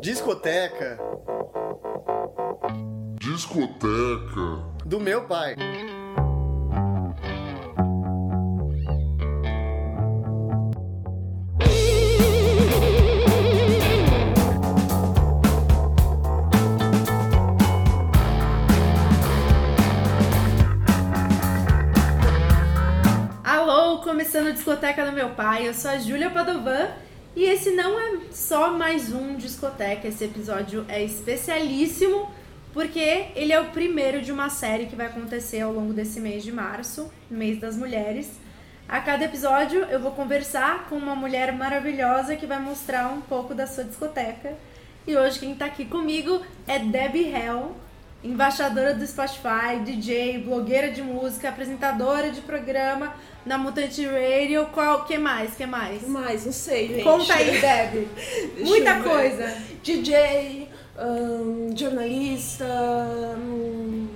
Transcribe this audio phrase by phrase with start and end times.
[0.00, 0.98] Discoteca
[3.20, 4.64] Discoteca.
[4.84, 5.56] do meu pai.
[23.44, 26.88] Alô, começando a discoteca do meu pai, eu sou a Júlia Padovan
[27.36, 32.34] e esse não é só mais um discoteca, esse episódio é especialíssimo
[32.72, 36.42] porque ele é o primeiro de uma série que vai acontecer ao longo desse mês
[36.42, 38.30] de março, mês das mulheres.
[38.88, 43.54] A cada episódio eu vou conversar com uma mulher maravilhosa que vai mostrar um pouco
[43.54, 44.56] da sua discoteca.
[45.06, 47.76] E hoje quem tá aqui comigo é Debbie Hell,
[48.24, 54.66] embaixadora do Spotify, DJ, blogueira de música, apresentadora de programa na Mutante Radio.
[54.72, 55.54] Qual que mais?
[55.54, 56.06] Que mais?
[56.08, 57.04] Mais, não sei, gente.
[57.04, 57.60] Conta aí.
[58.56, 59.56] Deixa Muita coisa.
[59.82, 62.64] DJ, ahn, jornalista.
[63.38, 64.08] hum,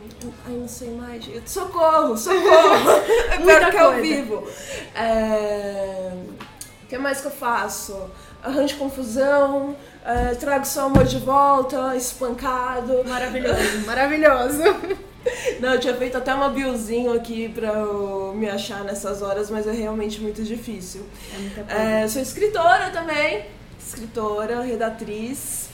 [0.46, 1.24] ai, não sei mais.
[1.46, 2.90] Socorro, socorro.
[3.30, 4.48] é pior que ao vivo.
[4.94, 6.12] É,
[6.82, 8.10] O que mais que eu faço?
[8.42, 13.04] Arranjo confusão, é, trago seu amor de volta, espancado.
[13.06, 14.62] Maravilhoso, maravilhoso.
[15.60, 19.66] Não, eu tinha feito até uma biozinho aqui pra eu me achar nessas horas, mas
[19.66, 21.04] é realmente muito difícil.
[21.34, 21.72] É muita.
[21.72, 23.44] É, sou escritora também,
[23.78, 25.68] escritora, redatriz,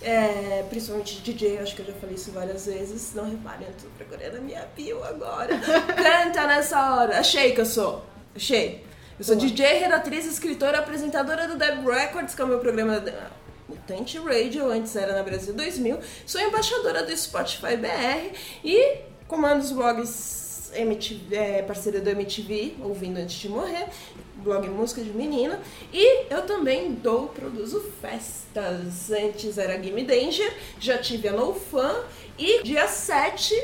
[0.00, 3.12] é, principalmente DJ, acho que eu já falei isso várias vezes.
[3.14, 5.58] Não reparem, eu tô procurando a minha bio agora.
[5.58, 7.18] Canta nessa hora.
[7.18, 8.04] Achei que eu sou.
[8.34, 8.84] Achei.
[9.18, 9.46] Eu sou Boa.
[9.46, 13.30] DJ, redatriz, escritora, apresentadora do Deb Records, que é o meu programa da
[13.68, 15.98] Mutante Radio, antes era na Brasil 2000.
[16.24, 18.96] Sou embaixadora do Spotify BR e
[19.28, 23.86] comando os blogs MTV, é, parceira do MTV, Ouvindo Antes de Morrer,
[24.36, 25.60] blog Música de Menina.
[25.92, 29.10] E eu também dou, produzo festas.
[29.10, 32.02] Antes era Game Danger, já tive a No Fan
[32.38, 33.54] e dia 7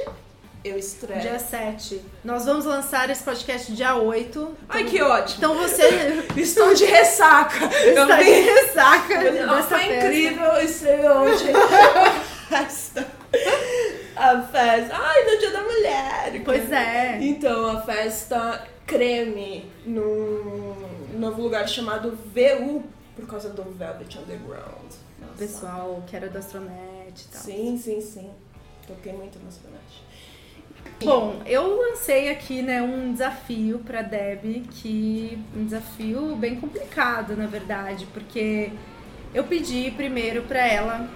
[0.65, 1.21] eu estreio.
[1.21, 2.01] Dia 7.
[2.25, 4.57] Nós vamos lançar esse podcast dia 8.
[4.69, 5.37] Ai, que ótimo!
[5.39, 7.65] Então você Estou de ressaca!
[7.67, 10.07] Está de ressaca Não, foi festa.
[10.07, 11.45] incrível, eu estreio hoje.
[11.53, 12.11] a
[12.61, 13.07] festa.
[14.17, 14.95] A festa.
[14.97, 16.43] Ai, no dia da mulher.
[16.45, 17.19] Pois é.
[17.21, 20.75] Então, a festa creme num
[21.19, 22.83] novo lugar chamado VU,
[23.15, 24.93] por causa do Velvet Underground.
[25.21, 25.35] Nossa.
[25.39, 26.73] Pessoal que era do Astronet
[27.17, 27.41] e tal.
[27.43, 28.31] Sim, sim, sim.
[28.87, 29.79] Toquei muito no Astronet.
[31.05, 37.47] Bom, eu lancei aqui, né, um desafio pra Deb, que um desafio bem complicado, na
[37.47, 38.71] verdade, porque
[39.33, 41.09] eu pedi primeiro pra ela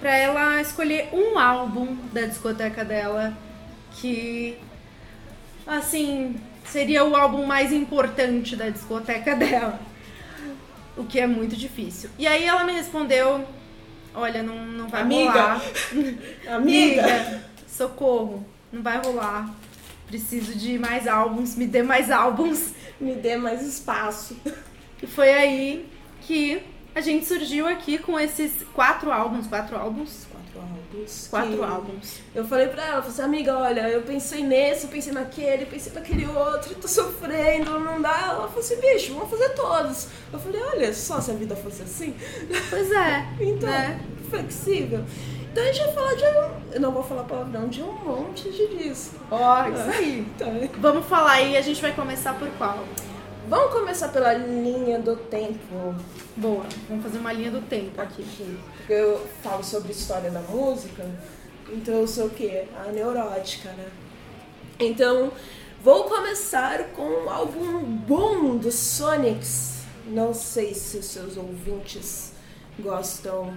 [0.00, 3.32] para ela escolher um álbum da discoteca dela
[3.92, 4.58] que
[5.66, 9.80] assim, seria o álbum mais importante da discoteca dela.
[10.96, 12.10] O que é muito difícil.
[12.18, 13.44] E aí ela me respondeu:
[14.14, 15.30] "Olha, não não vai Amiga.
[15.30, 15.62] rolar.
[16.48, 17.02] Amiga!
[17.02, 17.44] Amiga,
[17.76, 19.52] socorro, não vai rolar.
[20.06, 22.72] Preciso de mais álbuns, me dê mais álbuns.
[23.00, 24.36] Me dê mais espaço.
[25.02, 25.88] E foi aí
[26.22, 26.62] que
[26.94, 31.26] a gente surgiu aqui com esses quatro álbuns, quatro álbuns, Quatro álbuns.
[31.28, 32.18] quatro que- álbuns.
[32.32, 35.66] Eu falei pra ela, falei assim, amiga, olha, eu pensei nesse, eu pensei naquele, eu
[35.66, 38.16] pensei naquele outro, tô sofrendo, não dá.
[38.30, 40.06] Ela falou assim, bicho, vamos fazer todos.
[40.32, 42.14] Eu falei, olha, só se a vida fosse assim.
[42.70, 44.00] Pois é, Então, né?
[44.30, 45.04] flexível.
[45.54, 46.72] Então a gente vai falar de um.
[46.72, 49.14] Eu não vou falar palavrão, de um monte de disco.
[49.30, 50.26] Ó, isso aí.
[50.34, 50.48] Então,
[50.82, 52.80] Vamos falar aí, a gente vai começar por qual?
[53.48, 55.94] vamos começar pela linha do tempo.
[56.36, 58.26] Boa, vamos fazer uma linha do tempo aqui.
[58.76, 61.08] Porque eu falo sobre história da música,
[61.72, 62.64] então eu sou o quê?
[62.84, 63.86] A neurótica, né?
[64.80, 65.30] Então,
[65.80, 69.84] vou começar com um álbum bom do Sonics.
[70.04, 72.32] Não sei se os seus ouvintes
[72.80, 73.54] gostam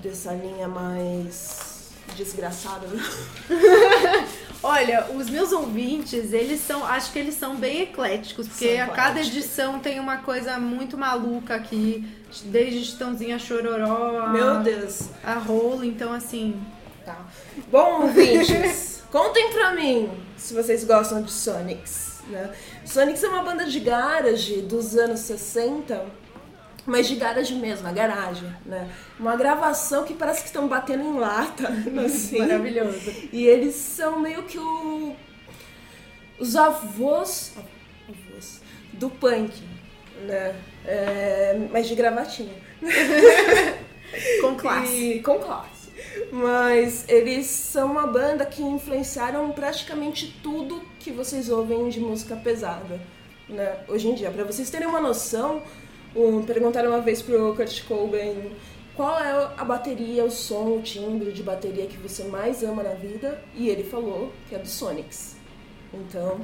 [0.00, 2.86] dessa linha mais desgraçada.
[2.86, 3.02] né?
[4.62, 8.88] Olha, os meus ouvintes, eles são, acho que eles são bem ecléticos, porque São a
[8.88, 12.08] cada edição tem uma coisa muito maluca aqui,
[12.44, 15.10] desde Titãozinha Chororó, a, Meu Deus.
[15.22, 16.58] a Rola, então assim,
[17.04, 17.26] Tá.
[17.70, 22.50] Bom, ouvintes, contem pra mim se vocês gostam de Sonics, né?
[22.86, 26.06] Sonics é uma banda de garage dos anos 60,
[26.86, 28.90] mas de garage mesmo, a garagem, né?
[29.18, 31.68] Uma gravação que parece que estão batendo em lata,
[32.04, 32.38] assim.
[32.38, 33.12] maravilhoso.
[33.32, 35.14] E eles são meio que o...
[36.38, 37.54] os avós,
[38.08, 38.60] avós
[38.92, 39.62] do punk,
[40.26, 40.54] né?
[40.86, 42.54] É, mas de gravatinha.
[44.40, 45.12] Com classe.
[45.12, 45.92] E, com classe.
[46.30, 53.00] Mas eles são uma banda que influenciaram praticamente tudo que vocês ouvem de música pesada,
[53.48, 53.78] né?
[53.88, 55.62] Hoje em dia, pra vocês terem uma noção,
[56.14, 58.52] Um, perguntaram uma vez pro Kurt Cobain
[58.94, 62.94] qual é a bateria, o som, o timbre de bateria que você mais ama na
[62.94, 65.34] vida, e ele falou que é do Sonics.
[65.92, 66.40] Então,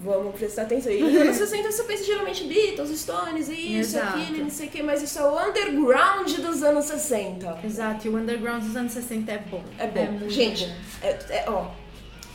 [0.00, 0.90] vamos prestar atenção.
[0.90, 4.18] E nos anos 60 você pensa geralmente Beatles, Stones, isso, Exato.
[4.18, 7.58] aquilo, não sei o que, mas isso é o underground dos anos 60.
[7.62, 9.62] Exato, e o underground dos anos 60 é bom.
[9.78, 10.06] É bom.
[10.12, 10.72] muito Gente.
[11.02, 11.66] É, é- ó,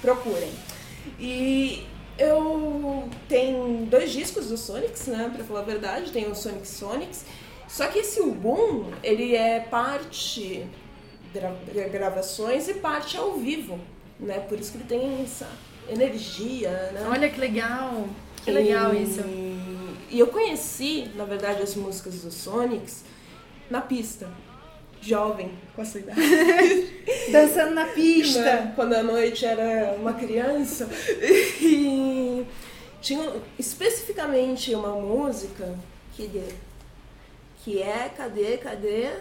[0.01, 0.51] procurem.
[1.19, 1.83] E
[2.23, 5.31] eu tenho dois discos do Sonics, né?
[5.33, 7.25] Pra falar a verdade, tem o Sonic Sonics.
[7.67, 10.65] Só que esse álbum, ele é parte
[11.33, 11.51] gra
[11.91, 13.79] gravações e parte ao vivo,
[14.19, 14.39] né?
[14.41, 15.47] Por isso que ele tem essa
[15.89, 17.07] energia, né?
[17.09, 18.07] Olha que legal.
[18.43, 19.21] Que legal E- isso.
[20.09, 23.03] E eu conheci, na verdade, as músicas do Sonics
[23.69, 24.29] na pista.
[25.03, 26.21] Jovem, com a sua idade.
[27.31, 28.41] Dançando na pista.
[28.41, 28.73] né?
[28.75, 30.89] Quando a noite era uma criança.
[31.61, 32.45] E
[33.01, 35.77] tinha especificamente uma música
[36.13, 36.43] que,
[37.63, 39.11] que é Cadê, Cadê?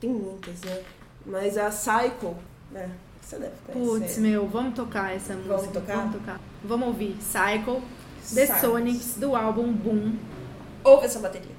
[0.00, 0.82] Tem muitas, né?
[1.24, 2.34] Mas a Psycho,
[2.70, 2.90] né?
[3.22, 4.00] Você deve conhecer.
[4.00, 5.56] Putz, meu, vamos tocar essa música.
[5.56, 5.96] Vamos tocar?
[5.96, 6.40] Vamos tocar.
[6.62, 7.80] Vamos ouvir Cycle,
[8.34, 8.60] The.
[8.60, 10.16] Sonics, do álbum Boom.
[10.82, 11.54] Ouve essa bateria.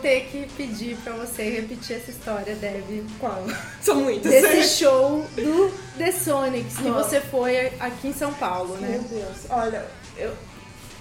[0.00, 3.06] Ter que pedir pra você repetir essa história, Deb.
[3.18, 3.44] Qual?
[3.80, 4.30] São muitas.
[4.30, 7.08] Desse show do The Sonics que Nossa.
[7.08, 9.04] você foi aqui em São Paulo, Meu né?
[9.08, 9.86] Deus, olha,
[10.16, 10.32] eu,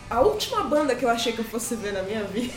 [0.10, 2.54] a última banda que eu achei que eu fosse ver na minha vida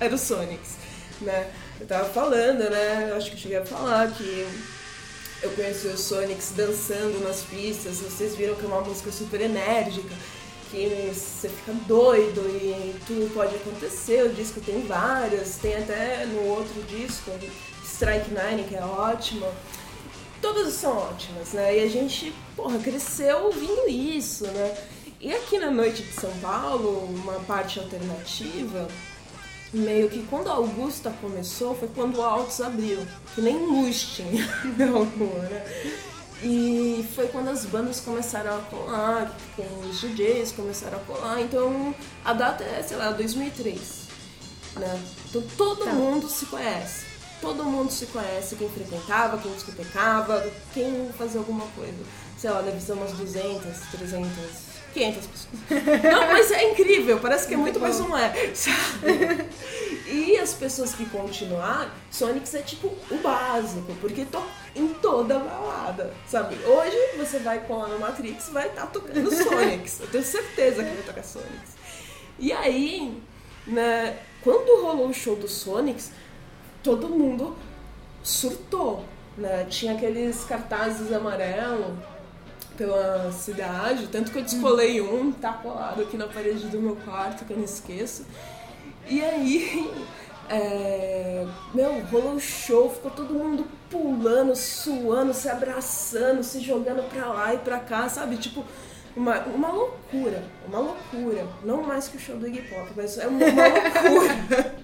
[0.00, 0.76] era o Sonics,
[1.20, 1.50] né?
[1.80, 3.08] Eu tava falando, né?
[3.10, 4.46] Eu acho que eu cheguei a falar que
[5.42, 10.14] eu conheci o Sonics dançando nas pistas, vocês viram que é uma música super enérgica,
[10.70, 16.44] que você fica doido e tudo pode acontecer, o disco tem várias, tem até no
[16.46, 17.30] outro disco,
[17.84, 19.46] Strike Nine, que é ótimo.
[20.40, 21.78] Todas são ótimas, né?
[21.78, 24.76] E a gente, porra, cresceu ouvindo isso, né?
[25.20, 28.86] E aqui na Noite de São Paulo, uma parte alternativa,
[29.72, 33.04] meio que quando a Augusta começou, foi quando o Altos abriu,
[33.34, 34.46] que nem luz tinha
[34.78, 35.64] na né?
[36.42, 41.92] E foi quando as bandas começaram a colar, com os DJs começaram a colar, então
[42.24, 43.78] a data é, sei lá, 2003,
[44.76, 45.02] né?
[45.28, 45.92] Então todo Tá.
[45.92, 47.06] mundo se conhece.
[47.40, 50.44] Todo mundo se conhece, quem frequentava, quem discotecava,
[50.74, 51.94] quem fazia alguma coisa.
[52.36, 53.62] Sei lá, deve ser umas 200,
[53.92, 54.28] 300,
[54.92, 55.48] 500 pessoas.
[56.12, 59.48] Não, mas é incrível, parece que é muito, mas não é, sabe?
[60.10, 66.14] E as pessoas que continuaram, Sonics é tipo o básico, porque toca em toda balada,
[66.26, 66.56] sabe?
[66.64, 70.00] Hoje você vai colar no Matrix vai estar tocando Sonics.
[70.00, 71.76] Eu tenho certeza que vai tocar Sonics.
[72.38, 73.20] E aí,
[73.66, 76.10] né, quando rolou o show do Sonics,
[76.82, 77.54] todo mundo
[78.22, 79.04] surtou,
[79.36, 79.66] né?
[79.68, 81.98] Tinha aqueles cartazes amarelos
[82.78, 87.44] pela cidade, tanto que eu descolei um, tá colado aqui na parede do meu quarto,
[87.44, 88.24] que eu não esqueço.
[89.08, 89.90] E aí,
[90.48, 97.26] é, meu, rolou o show, ficou todo mundo pulando, suando, se abraçando, se jogando pra
[97.26, 98.36] lá e pra cá, sabe?
[98.36, 98.64] Tipo,
[99.16, 101.46] uma, uma loucura, uma loucura.
[101.64, 103.66] Não mais que o show do Iggy Pop, mas é uma, uma
[104.08, 104.74] loucura.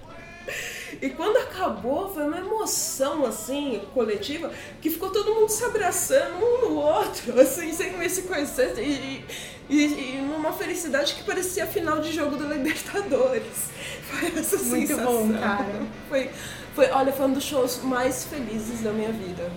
[1.01, 6.69] E quando acabou, foi uma emoção, assim, coletiva, que ficou todo mundo se abraçando um
[6.69, 9.25] no outro, assim, sem se conhecer, e,
[9.69, 13.69] e, e numa felicidade que parecia final de jogo da Libertadores.
[14.09, 15.27] Foi essa Muito sensação.
[15.27, 15.81] bom, cara.
[16.09, 16.29] Foi,
[16.75, 19.49] foi, olha, foi um dos shows mais felizes da minha vida.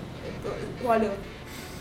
[0.85, 1.13] Olha,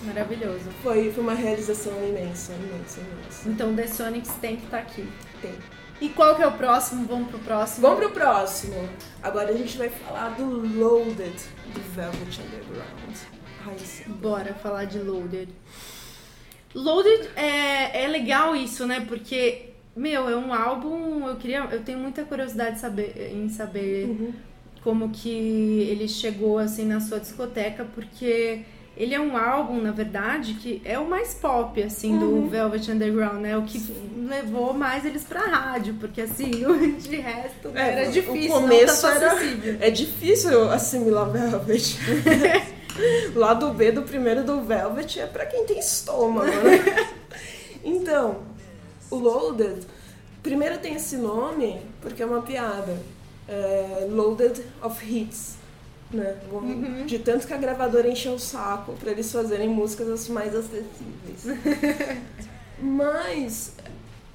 [0.04, 0.66] Maravilhoso.
[0.82, 3.48] foi, foi uma realização imensa, imensa, imensa.
[3.50, 5.08] Então The Sonics tem que estar aqui.
[5.42, 5.54] Tem.
[6.00, 7.06] E qual que é o próximo?
[7.08, 7.82] Vamos pro próximo?
[7.88, 8.90] Vamos pro próximo.
[9.22, 11.36] Agora a gente vai falar do Loaded
[11.74, 13.16] do Velvet Underground.
[13.66, 14.04] Ai, sim.
[14.12, 15.50] Bora falar de Loaded.
[16.76, 19.04] Loaded é, é legal isso, né?
[19.08, 21.28] Porque, meu, é um álbum.
[21.28, 21.60] Eu queria.
[21.72, 24.34] Eu tenho muita curiosidade de saber, em saber
[24.84, 25.30] como que
[25.90, 28.64] ele chegou assim na sua discoteca, porque
[28.98, 33.42] ele é um álbum, na verdade, que é o mais pop, assim, do Velvet Underground,
[33.42, 33.56] né?
[33.58, 33.80] O que
[34.28, 36.50] levou mais eles pra rádio, porque assim,
[37.00, 39.78] de resto É, era o difícil, começo não tá era- acessível.
[39.80, 41.98] É difícil assimilar Velvet.
[43.36, 47.08] O lado B do primeiro do Velvet é pra quem tem estômago, né?
[47.86, 48.40] Então,
[49.12, 49.86] o Loaded,
[50.42, 52.98] primeiro tem esse nome porque é uma piada.
[53.48, 55.57] É Loaded of Hits.
[56.12, 56.36] Né?
[57.06, 61.58] De tanto que a gravadora encheu o saco pra eles fazerem músicas mais acessíveis.
[62.80, 63.74] Mas,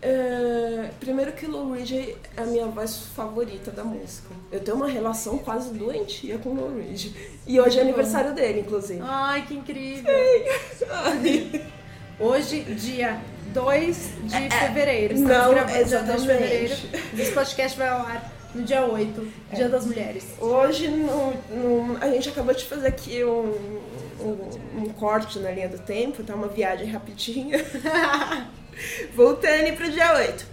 [0.03, 1.93] é, primeiro que Lou Reed
[2.37, 4.29] é a minha voz favorita da música.
[4.51, 7.13] Eu tenho uma relação quase doentia com Lou Reed.
[7.47, 9.01] E hoje é aniversário dele, inclusive.
[9.03, 10.13] Ai, que incrível.
[12.21, 13.19] Hoje, dia
[13.53, 15.15] 2 de fevereiro.
[15.15, 16.27] Estamos É, não, gravando dia 2 de exatamente.
[16.27, 16.75] fevereiro.
[17.19, 20.25] Esse podcast vai ao ar no dia 8, Dia das Mulheres.
[20.41, 23.81] Hoje no, no- a gente acabou de fazer aqui um,
[24.21, 26.35] um, um corte na linha do tempo, tá?
[26.35, 27.59] Uma viagem rapidinha.
[29.15, 30.47] Voltando pro dia 8.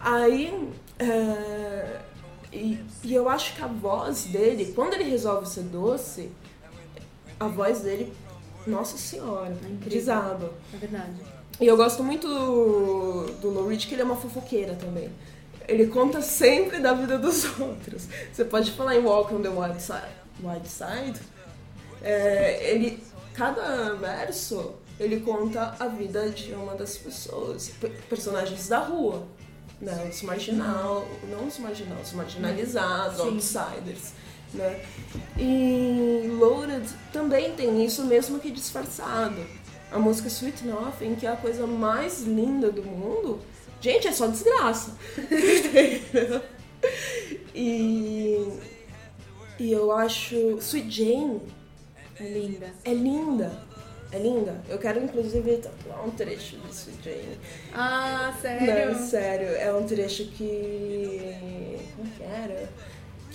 [0.00, 0.68] Aí.
[0.98, 1.98] é,
[2.52, 6.30] e, e eu acho que a voz dele, quando ele resolve ser doce,
[7.38, 8.12] a voz dele,
[8.66, 9.88] nossa senhora, incrível.
[9.90, 10.50] desaba.
[10.72, 11.12] É verdade.
[11.60, 15.10] E eu gosto muito do, do Lou Reed, que ele é uma fofoqueira também.
[15.68, 18.04] Ele conta sempre da vida dos outros.
[18.32, 20.14] Você pode falar em Walk on the Wild Side.
[20.42, 21.20] Wild Side
[22.02, 23.02] é, ele,
[23.34, 29.24] cada verso, ele conta a vida de uma das pessoas, pe- personagens da rua.
[29.80, 30.08] Né?
[30.10, 33.28] Os marginal, não os marginal, os marginalizados, Sim.
[33.28, 34.12] outsiders.
[34.54, 34.80] Né?
[35.38, 39.36] E Loaded também tem isso mesmo que disfarçado.
[39.90, 43.38] A música Sweet Nothing, que é a coisa mais linda do mundo,
[43.80, 44.96] gente, é só desgraça.
[47.54, 48.48] e,
[49.58, 51.40] e eu acho Sweet Jane
[52.18, 52.66] É linda.
[52.84, 53.66] é linda.
[54.12, 54.60] É linda.
[54.68, 57.38] Eu quero inclusive tatuar um trecho de Sweet Jane.
[57.74, 58.92] Ah, sério?
[58.94, 61.78] Não, sério, é um trecho que.
[61.96, 62.68] Como que era?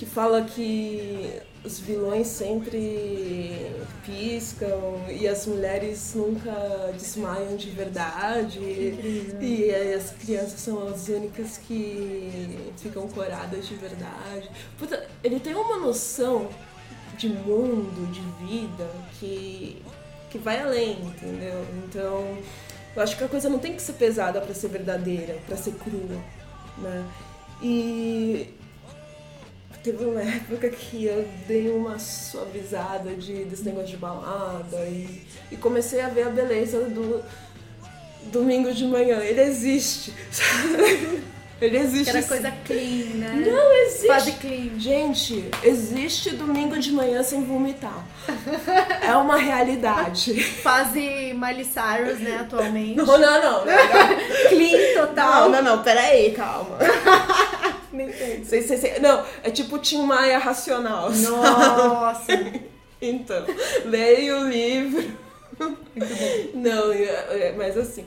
[0.01, 3.71] Que fala que os vilões sempre
[4.03, 8.57] piscam e as mulheres nunca desmaiam de verdade.
[9.39, 14.49] E as crianças são as únicas que ficam coradas de verdade.
[14.79, 16.49] Puta, ele tem uma noção
[17.15, 18.89] de mundo, de vida,
[19.19, 19.83] que,
[20.31, 21.63] que vai além, entendeu?
[21.85, 22.39] Então,
[22.95, 25.73] eu acho que a coisa não tem que ser pesada pra ser verdadeira, pra ser
[25.73, 26.19] crua,
[26.79, 27.05] né?
[27.61, 28.59] E
[29.83, 35.21] teve uma época que eu dei uma suavizada de, desse negócio de balada e,
[35.51, 37.23] e comecei a ver a beleza do
[38.31, 39.19] domingo de manhã.
[39.19, 40.13] Ele existe?
[41.61, 42.09] Ele existe.
[42.09, 43.43] Era coisa clean, né?
[43.45, 44.07] Não existe.
[44.07, 44.79] Fase clean.
[44.79, 48.03] Gente, existe domingo de manhã sem vomitar.
[48.99, 50.41] É uma realidade.
[50.43, 52.95] Fase Miley Cyrus, né, atualmente.
[52.95, 53.65] Não, não, não.
[53.65, 53.73] Não,
[54.49, 55.49] Clean total.
[55.49, 56.79] não, não, peraí, calma.
[58.03, 58.45] Não entendo.
[58.45, 58.99] Sei, sei, sei.
[58.99, 61.09] Não, é tipo Tim Maia racional.
[61.11, 62.27] Nossa.
[63.03, 63.43] Então,
[63.85, 65.11] leia o livro.
[66.53, 68.05] Não, é- é, mas assim.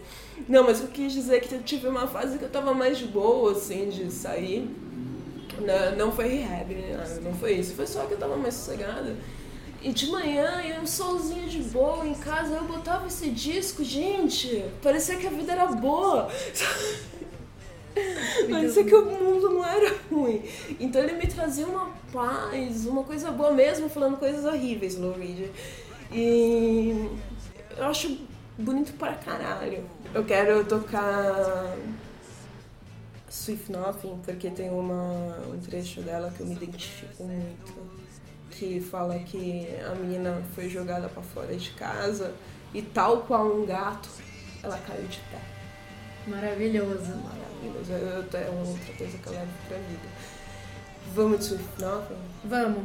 [0.48, 3.06] Não, mas eu quis dizer que eu tive uma fase que eu tava mais de
[3.06, 4.68] boa, assim, de sair.
[5.60, 7.74] Não, não foi rehab, nada, não foi isso.
[7.74, 9.16] Foi só que eu tava mais sossegada.
[9.82, 14.64] E de manhã, e um solzinho de boa em casa, eu botava esse disco, gente,
[14.82, 16.28] parecia que a vida era boa.
[18.50, 20.42] Parecia que o mundo não era ruim.
[20.80, 25.50] Então ele me trazia uma paz, uma coisa boa mesmo, falando coisas horríveis, Lou Reed.
[26.12, 27.08] E
[27.76, 28.18] eu acho
[28.58, 29.84] bonito para caralho.
[30.12, 31.76] Eu quero tocar
[33.28, 37.94] Swift Nothing, porque tem uma, um trecho dela que eu me identifico muito.
[38.50, 42.32] Que fala que a menina foi jogada para fora de casa
[42.72, 44.08] e tal qual um gato,
[44.62, 45.40] ela caiu de pé.
[46.26, 47.12] Maravilhoso.
[47.16, 47.92] Maravilhoso.
[47.92, 50.08] Eu, é outra coisa que eu levo pra vida.
[51.14, 52.16] Vamos de Swift Nothing?
[52.44, 52.84] Vamos.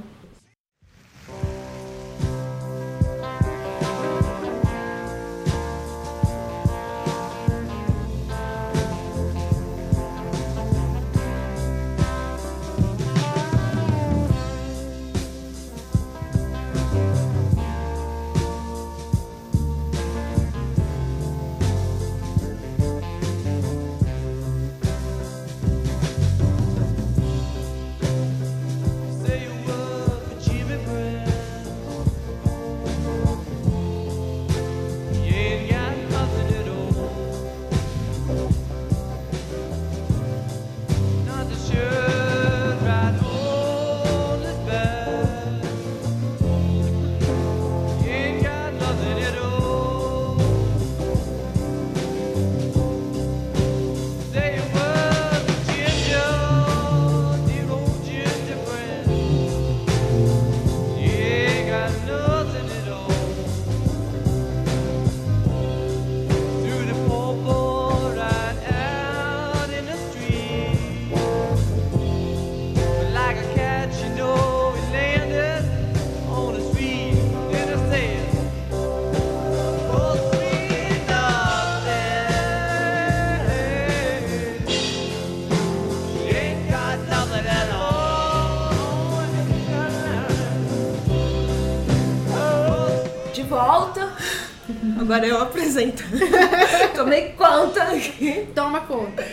[95.10, 96.04] Agora eu apresento.
[96.94, 98.48] Tomei conta aqui.
[98.54, 99.28] Toma conta.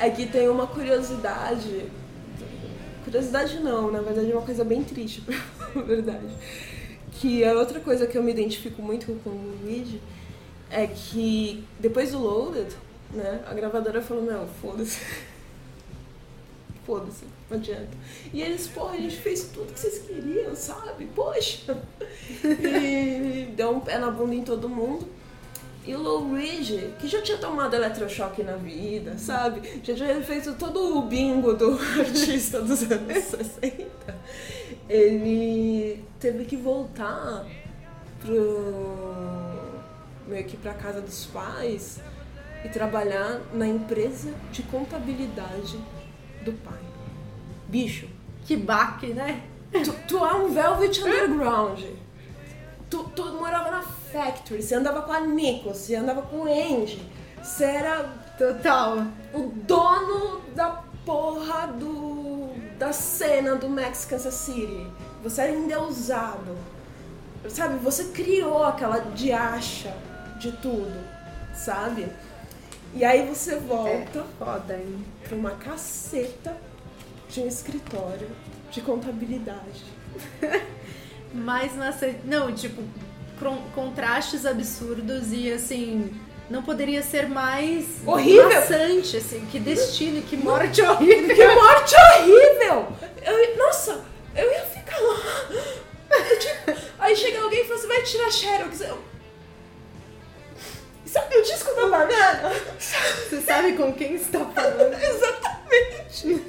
[0.00, 1.84] É que tem uma curiosidade.
[3.04, 5.22] Curiosidade não, na verdade é uma coisa bem triste,
[5.76, 6.24] na verdade.
[7.12, 10.00] Que a outra coisa que eu me identifico muito com o Luigi
[10.70, 12.74] é que depois do Loaded,
[13.12, 15.00] né, a gravadora falou, não, foda-se.
[16.90, 17.96] Foda-se, não adianta.
[18.32, 21.06] E eles, porra, a gente fez tudo que vocês queriam, sabe?
[21.14, 21.80] Poxa!
[22.42, 25.06] E deu um pé na bunda em todo mundo.
[25.86, 29.80] E o Reed, que já tinha tomado eletrochoque na vida, sabe?
[29.84, 33.86] Já tinha feito todo o bingo do artista dos anos 60.
[34.88, 37.46] Ele teve que voltar
[38.20, 39.14] pro
[40.26, 42.00] meio que pra casa dos pais
[42.64, 45.78] e trabalhar na empresa de contabilidade
[46.44, 46.78] do pai.
[47.68, 48.08] Bicho,
[48.44, 49.42] Que baque, né?
[49.84, 51.80] tu, tu é um Velvet Underground.
[52.88, 57.00] Tu, tu morava na Factory, você andava com a Nico, você andava com o Andy,
[57.40, 58.04] você era
[58.36, 59.06] Total.
[59.32, 64.86] o dono da porra do, da cena do Max Kansas City.
[65.22, 66.56] Você era endeusado.
[67.48, 69.94] Sabe, você criou aquela diacha
[70.38, 70.92] de tudo,
[71.54, 72.08] sabe?
[72.94, 75.04] E aí você volta Foda, hein?
[75.26, 76.56] pra uma caceta
[77.28, 78.28] de um escritório
[78.70, 79.84] de contabilidade.
[81.32, 82.82] Mas nossa, não, tipo,
[83.38, 86.10] con- contrastes absurdos e assim,
[86.48, 88.48] não poderia ser mais Horrível.
[88.52, 91.36] maçante, assim, que destino, que morte horrível.
[91.36, 92.88] Que morte horrível!
[93.24, 94.00] Eu, nossa,
[94.34, 95.20] eu ia ficar lá.
[96.10, 98.80] Eu, tipo, aí chega alguém e fala, você vai tirar xerox.
[98.80, 98.98] Eu...
[101.10, 102.52] Sabe o disco da banana?
[102.78, 104.94] Você sabe com quem você tá falando?
[105.02, 106.40] Exatamente.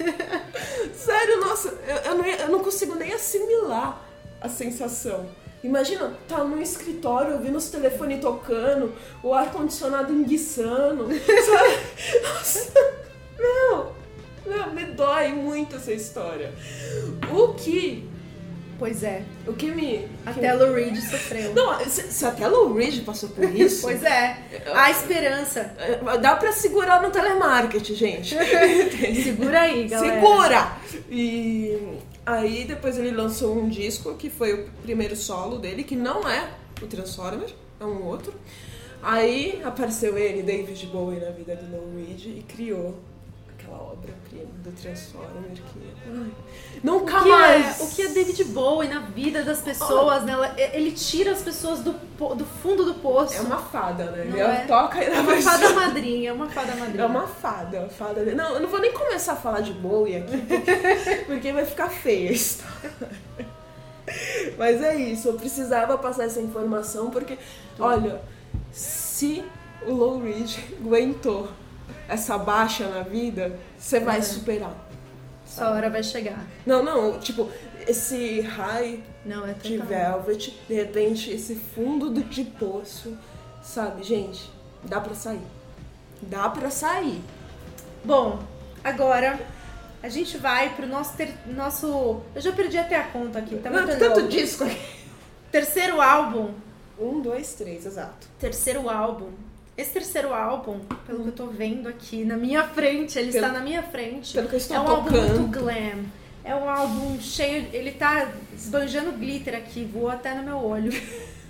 [0.94, 4.06] Sério, nossa, eu, eu não, eu não consigo nem assimilar
[4.40, 5.28] a sensação.
[5.64, 8.94] Imagina, tá num escritório ouvindo os telefones tocando,
[9.24, 12.22] o ar-condicionado enguiçando, sabe?
[12.22, 12.74] Nossa,
[13.40, 13.92] não,
[14.46, 16.54] não, me dói muito essa história.
[17.32, 18.08] O que,
[18.82, 20.08] Pois é, o que me...
[20.26, 21.54] até Lou Reed sofreu.
[21.54, 23.84] Não, se, se até Lou Reed passou por isso...
[23.84, 24.38] Pois é,
[24.74, 25.72] a esperança.
[26.20, 28.36] Dá pra segurar no telemarketing, gente.
[29.24, 30.16] Segura aí, galera.
[30.16, 30.78] Segura!
[31.12, 36.28] E aí depois ele lançou um disco que foi o primeiro solo dele, que não
[36.28, 36.50] é
[36.82, 38.34] o Transformer, é um outro.
[39.04, 42.98] Aí apareceu ele, David Bowie, na vida do Lou Reed e criou
[43.74, 45.94] aquela obra-prima do Transformer que.
[46.08, 46.32] ai,
[46.84, 47.80] nunca O que, mais!
[47.80, 50.34] é, o que é David Bowie na vida das pessoas, né?
[50.34, 53.36] Ela- Ele tira as pessoas do, do fundo do poço.
[53.36, 54.26] É uma fada, né?
[54.26, 54.66] Não Ele é?
[54.66, 57.04] toca e É uma fada madrinha, é uma fada madrinha.
[57.04, 58.26] É uma fada, fada.
[58.26, 61.66] de- Não, eu não vou nem começar a falar de Bowie aqui, porque, porque vai
[61.66, 62.92] ficar feia a história.
[64.58, 67.38] Mas é isso, eu precisava passar essa informação porque,
[67.80, 68.22] olha,
[68.72, 69.44] se
[69.86, 71.48] o Low Reed aguentou
[72.12, 74.22] essa baixa na vida, você vai É.
[74.22, 74.76] superar.
[75.46, 76.46] Sua hora vai chegar.
[76.66, 77.50] Não, não, tipo,
[77.88, 83.18] esse high Não, é de velvet, de repente esse fundo do, de poço,
[83.62, 84.50] sabe, gente,
[84.84, 85.42] dá pra sair.
[86.22, 87.22] Dá pra sair.
[88.04, 88.40] Bom,
[88.84, 89.40] agora
[90.02, 92.22] a gente vai pro nosso, ter- nosso.
[92.34, 94.80] Eu já perdi até a conta aqui, tá Não, tanto disco aqui.
[95.52, 96.52] Terceiro álbum.
[97.00, 98.28] Um, dois, três, exato.
[98.40, 99.30] Terceiro álbum.
[99.78, 103.58] Esse terceiro álbum, pelo que eu tô vendo aqui na minha frente, ele Pelo- está
[103.58, 104.34] na minha frente.
[104.34, 105.40] pelo que eu estou é um álbum tocando.
[105.40, 106.04] muito glam.
[106.44, 107.68] É um álbum cheio.
[107.72, 110.92] Ele tá esbanjando glitter aqui, voou até no meu olho.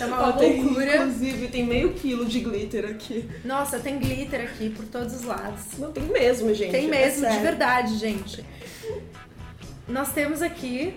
[0.00, 0.96] É uma Ó, tem, loucura.
[0.96, 3.28] inclusive, tem meio quilo de glitter aqui.
[3.44, 5.76] Nossa, tem glitter aqui por todos os lados.
[5.78, 6.70] Não, tem mesmo, gente.
[6.70, 7.42] Tem é mesmo, de sério.
[7.42, 8.42] verdade, gente.
[9.86, 10.94] Nós temos aqui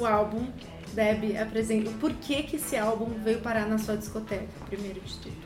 [0.00, 0.46] o álbum.
[0.94, 1.90] Deb apresenta.
[2.00, 5.45] Por que, que esse álbum veio parar na sua discoteca, primeiro de tudo?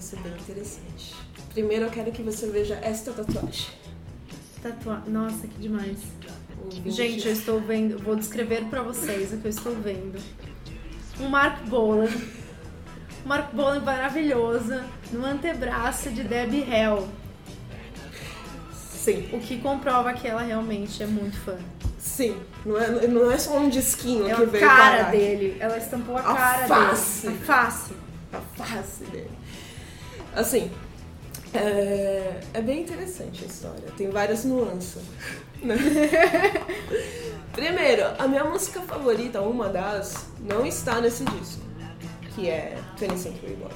[0.00, 1.14] Vai ser bem interessante.
[1.52, 3.66] Primeiro eu quero que você veja esta tatuagem.
[4.62, 5.02] Tatua...
[5.06, 5.98] Nossa, que demais.
[6.86, 10.18] Gente, eu estou vendo, vou descrever pra vocês o que eu estou vendo.
[11.20, 12.08] Um Mark Bolan.
[13.24, 14.80] Um Mark Bolan maravilhoso
[15.12, 17.06] no antebraço de Debbie Hell.
[18.72, 21.58] Sim, O que comprova que ela realmente é muito fã.
[21.98, 22.36] sim.
[22.64, 25.10] Não é, não é só um disquinho É que a veio cara parar.
[25.10, 25.56] dele.
[25.60, 27.26] Ela estampou a, A cara face.
[27.26, 27.38] dele.
[27.42, 27.92] A face.
[28.32, 29.30] A face dele.
[30.34, 30.70] Assim,
[31.52, 33.84] é, é bem interessante a história.
[33.96, 35.02] Tem várias nuances.
[35.62, 35.76] né?
[37.52, 41.62] Primeiro, a minha música favorita, uma das, não está nesse disco.
[42.34, 43.70] Que é 20th Century Boy.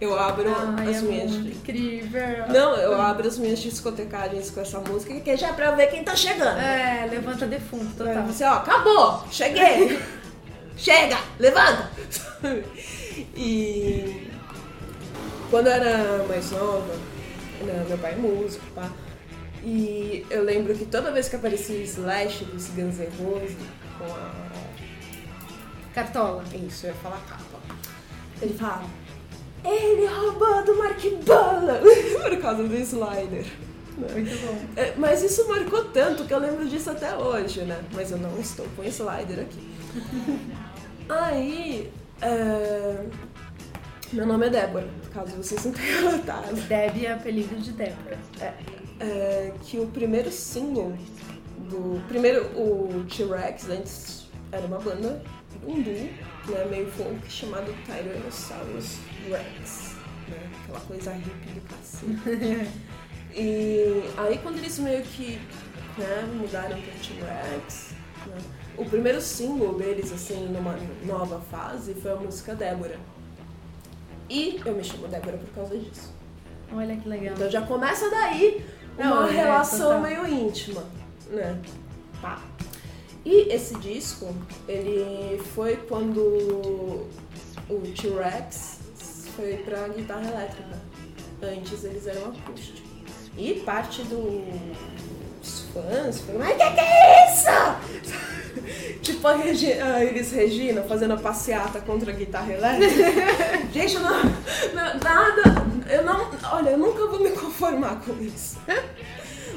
[0.00, 1.32] Eu abro Ai, as é minhas...
[1.32, 2.46] incrível.
[2.48, 6.04] Não, eu abro as minhas discotecagens com essa música, que é já pra ver quem
[6.04, 6.56] tá chegando.
[6.56, 8.26] É, levanta defunto, Aí total.
[8.26, 9.98] Você, ó, acabou, cheguei.
[10.78, 11.90] Chega, levanta.
[13.36, 14.27] E
[15.50, 16.94] quando eu era mais nova,
[17.64, 18.90] né, meu pai é músico, pá.
[19.64, 23.56] E eu lembro que toda vez que aparecia o Slash dos Guns N' Roses,
[23.98, 24.48] com a.
[25.94, 26.44] Cartola.
[26.54, 27.58] Isso, eu ia falar capa.
[28.40, 28.84] Ele fala.
[29.64, 31.80] Ele roubou do Mark Bolan!
[32.22, 33.44] Por causa do Slider.
[33.96, 34.58] Muito bom.
[34.76, 37.82] É, mas isso marcou tanto que eu lembro disso até hoje, né?
[37.92, 39.68] Mas eu não estou com Slider aqui.
[41.08, 41.90] Aí.
[42.22, 43.04] é,
[44.10, 46.54] Meu nome é Débora, caso vocês não tenham notado.
[46.66, 48.18] Debbie é apelido de Débora.
[49.00, 50.96] é, que o primeiro single
[51.68, 52.02] do.
[52.08, 55.22] Primeiro, o T-Rex antes era uma banda,
[55.62, 58.96] um duo, né, meio folk, chamado Tyrannosaurus
[59.28, 59.96] Rex.
[60.28, 62.70] Né, aquela coisa hippie do cacete.
[63.36, 65.38] e aí, quando eles meio que
[65.98, 67.90] né, mudaram pro T-Rex,
[68.26, 68.38] né,
[68.78, 72.98] o primeiro single deles, assim, numa nova fase, foi a música Débora.
[74.28, 76.12] E eu me chamo Débora por causa disso.
[76.72, 77.34] Olha que legal.
[77.34, 78.64] Então já começa daí
[78.98, 80.00] Não, uma é, relação total.
[80.00, 80.84] meio íntima,
[81.30, 81.58] né?
[82.20, 82.38] Pá.
[83.24, 84.34] E esse disco,
[84.68, 86.20] ele foi quando
[87.68, 88.78] o T-Rex
[89.36, 90.78] foi pra guitarra elétrica.
[91.42, 92.82] Antes eles eram acústicos.
[93.36, 98.37] E parte dos fãs foi, mas que que é isso?
[99.02, 102.92] tipo a, Regi a Elis Regina fazendo a passeata contra a guitarra elétrica.
[103.72, 105.42] Gente, eu não, não- nada,
[105.90, 108.58] eu não, olha, eu nunca vou me conformar com isso.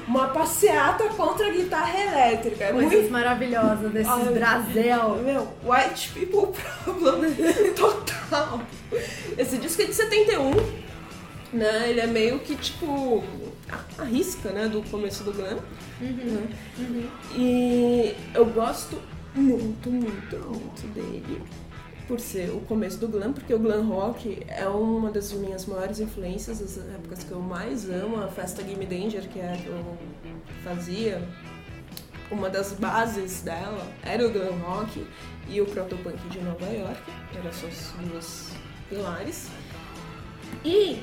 [0.07, 2.63] Uma passeata contra a guitarra elétrica.
[2.65, 5.15] É Coisas muito maravilhosas desses Ai, Brasil.
[5.23, 6.51] meu, white people
[6.83, 7.31] problem
[7.75, 8.61] total.
[9.37, 10.51] Esse disco é de 71,
[11.53, 11.89] né?
[11.89, 13.23] Ele é meio que tipo
[13.69, 15.59] a, a risca, né, do começo do glam.
[16.01, 16.49] Né?
[17.35, 19.01] E eu gosto
[19.35, 21.41] muito, muito, muito dele.
[22.07, 25.99] Por ser o começo do glam, porque o glam rock é uma das minhas maiores
[25.99, 29.67] influências, as épocas que eu mais amo, a festa Gimme Danger, que é a que
[29.67, 29.97] eu
[30.63, 31.25] fazia,
[32.29, 35.05] uma das bases dela era o glam rock
[35.47, 37.01] e o protopunk de Nova York,
[37.35, 38.51] eram suas duas
[38.89, 39.49] pilares.
[40.65, 41.01] E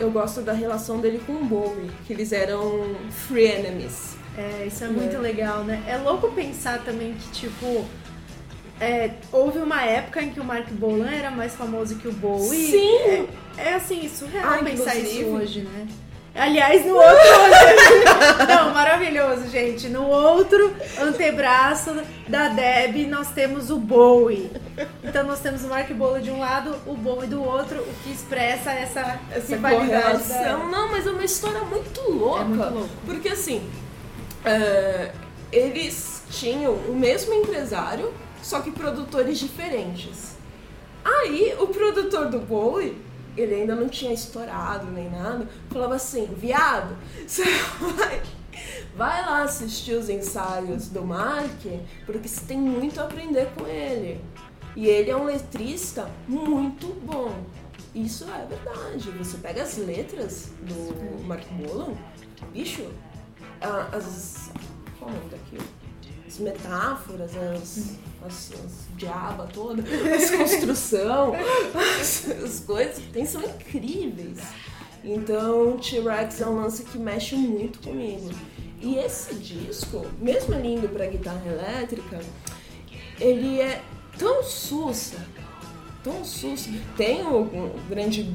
[0.00, 4.16] eu gosto da relação dele com o Bowie, que eles eram free enemies.
[4.36, 5.18] É, isso é muito É.
[5.18, 5.82] legal, né?
[5.86, 7.84] É louco pensar também que, tipo,
[8.80, 12.70] é, houve uma época em que o Mark Bolan era mais famoso que o Bowie.
[12.70, 13.26] Sim!
[13.58, 15.86] É, é assim, surreal Ah, pensar isso hoje, né?
[16.32, 18.46] Aliás, no outro.
[18.48, 19.88] Não, maravilhoso, gente.
[19.88, 21.90] No outro antebraço
[22.28, 24.48] da Deb, nós temos o Bowie.
[25.02, 28.12] Então, nós temos o Mark Bolan de um lado, o Bowie do outro, o que
[28.12, 29.90] expressa essa, essa rivalidade.
[30.22, 30.68] correlação.
[30.70, 32.40] Não, mas é uma história muito louca.
[32.42, 32.88] É muito louco.
[33.04, 33.68] Porque assim,
[34.44, 35.12] é,
[35.52, 40.36] eles tinham o mesmo empresário, só que produtores diferentes.
[41.04, 42.96] Aí o produtor do Bowie,
[43.36, 47.44] ele ainda não tinha estourado nem nada, falava assim, viado, você
[47.96, 48.22] vai,
[48.96, 51.62] vai lá assistir os ensaios do Mark,
[52.06, 54.20] porque você tem muito a aprender com ele.
[54.76, 57.34] E ele é um letrista muito bom.
[57.94, 59.10] Isso é verdade.
[59.18, 61.94] Você pega as letras do Mark Bolan,
[62.52, 62.88] bicho,
[63.60, 64.50] as.
[64.98, 65.64] Qual é o nome daquilo?
[66.26, 67.98] As metáforas, as.
[68.24, 71.32] as, as diaba toda, as construção,
[71.74, 74.38] as, as coisas que tem são incríveis.
[75.02, 78.30] Então, T-Rex é um lance que mexe muito comigo.
[78.82, 82.20] E esse disco, mesmo ele indo pra guitarra elétrica,
[83.18, 83.82] ele é
[84.18, 85.26] tão sussa,
[86.02, 86.70] tão sussa.
[86.96, 88.34] Tem o, o grande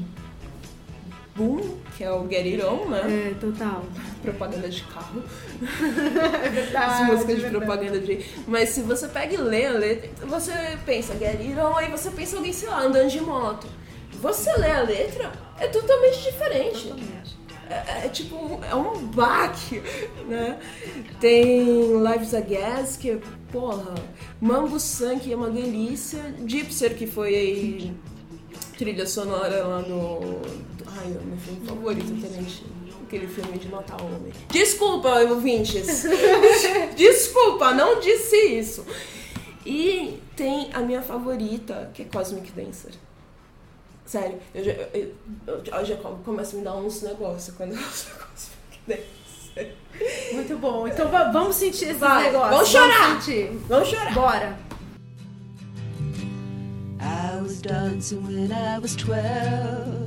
[1.34, 3.30] boom, que é o Get It On, né?
[3.30, 3.84] É, total.
[4.22, 5.22] Propaganda de carro.
[6.44, 7.02] É verdade.
[7.02, 7.64] As músicas é de verdade.
[7.66, 8.26] propaganda de.
[8.46, 10.52] Mas se você pega e lê a letra, você
[10.84, 13.66] pensa Get It On, aí você pensa alguém, sei lá, andando de moto.
[14.20, 16.82] Você lê a letra, é totalmente diferente.
[16.88, 17.36] Totalmente.
[17.68, 19.82] É, é tipo, é um baque,
[20.28, 20.58] né?
[21.20, 21.66] Tem
[22.00, 23.18] Lives a Gas, que,
[23.50, 23.92] porra,
[24.40, 26.34] Mambo Sank é uma delícia.
[26.46, 27.92] Gypser, que foi
[28.78, 30.40] trilha sonora lá do-
[30.98, 32.76] Ai, é meu filme favorito, Tarantino.
[33.06, 34.32] Aquele filme de matar homem.
[34.50, 36.04] Desculpa, ouvintes.
[36.96, 38.84] Desculpa, não disse isso.
[39.64, 42.92] E tem a minha favorita, que é Cosmic Dancer.
[44.04, 45.14] Sério, eu já, eu,
[45.46, 48.80] eu, eu já começo a me dar uns negócios quando eu ouço Cosmic
[49.56, 49.76] Dancer.
[50.34, 50.86] Muito bom.
[50.86, 52.50] Então va- vamos sentir esse Vai, negócio.
[52.50, 53.08] vamos chorar.
[53.08, 53.50] Vamos sentir.
[53.68, 54.14] Vamos chorar.
[54.14, 54.58] Bora.
[57.00, 60.06] I was dancing when I was twelve.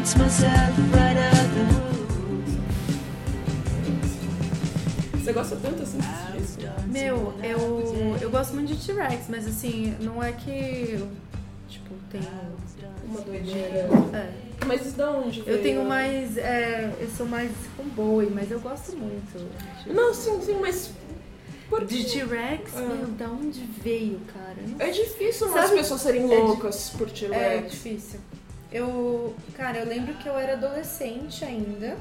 [0.00, 1.64] Dance myself right out the.
[5.18, 6.62] Você gosta tanto assim desse disco?
[6.88, 11.06] Meu, eu, eu gosto muito de T-Rex, mas assim, não é que eu,
[11.68, 12.24] tipo, tenho.
[13.04, 13.90] Uma doideira.
[14.14, 14.32] É.
[14.66, 15.62] Mas de onde Eu veio?
[15.62, 16.34] tenho mais.
[16.38, 19.38] é, eu sou mais com Bowie, mas eu gosto muito.
[19.84, 20.92] de- Não, sim, sim, mas...
[21.68, 22.04] Por De?
[22.04, 22.80] T-Rex, Ah.
[22.80, 24.54] meu, da onde veio, cara?
[24.62, 27.70] Eu não É difícil Sabe- as pessoas serem É loucas por É T-Rex.
[27.72, 28.18] difícil.
[28.72, 31.96] Eu, cara, eu lembro que eu era adolescente ainda.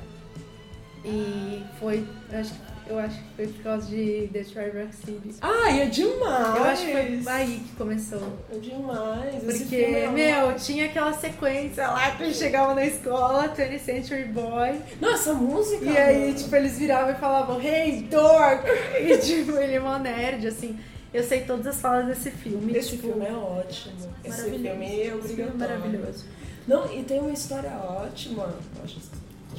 [1.04, 2.54] E foi, eu acho,
[2.88, 5.36] eu acho que foi por causa de The Tribeca City.
[5.42, 6.56] Ai, é demais!
[6.58, 8.38] Eu acho que foi aí que começou.
[8.54, 9.44] É demais.
[9.44, 14.82] Porque, é meu, tinha aquela sequência lá que eles chegavam na escola, 20th Century Boy.
[15.00, 15.86] Não, essa música...
[15.86, 16.34] E aí, mano.
[16.36, 18.64] tipo, eles viravam e falavam, hey, dork!
[19.00, 20.78] E, tipo, ele é mó nerd, assim.
[21.14, 22.76] Eu sei todas as falas desse filme.
[22.78, 23.96] Esse tipo, filme é ótimo.
[24.24, 25.58] Esse filme é Esse filme é obrigatório.
[25.58, 26.26] maravilhoso.
[26.70, 28.54] Não, e tem uma história ótima,
[28.84, 29.00] acho,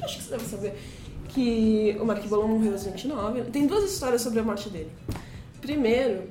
[0.01, 0.79] acho que você deve saber,
[1.27, 3.41] que o Mark Bolan morreu aos 29.
[3.51, 4.89] Tem duas histórias sobre a morte dele.
[5.59, 6.29] Primeiro,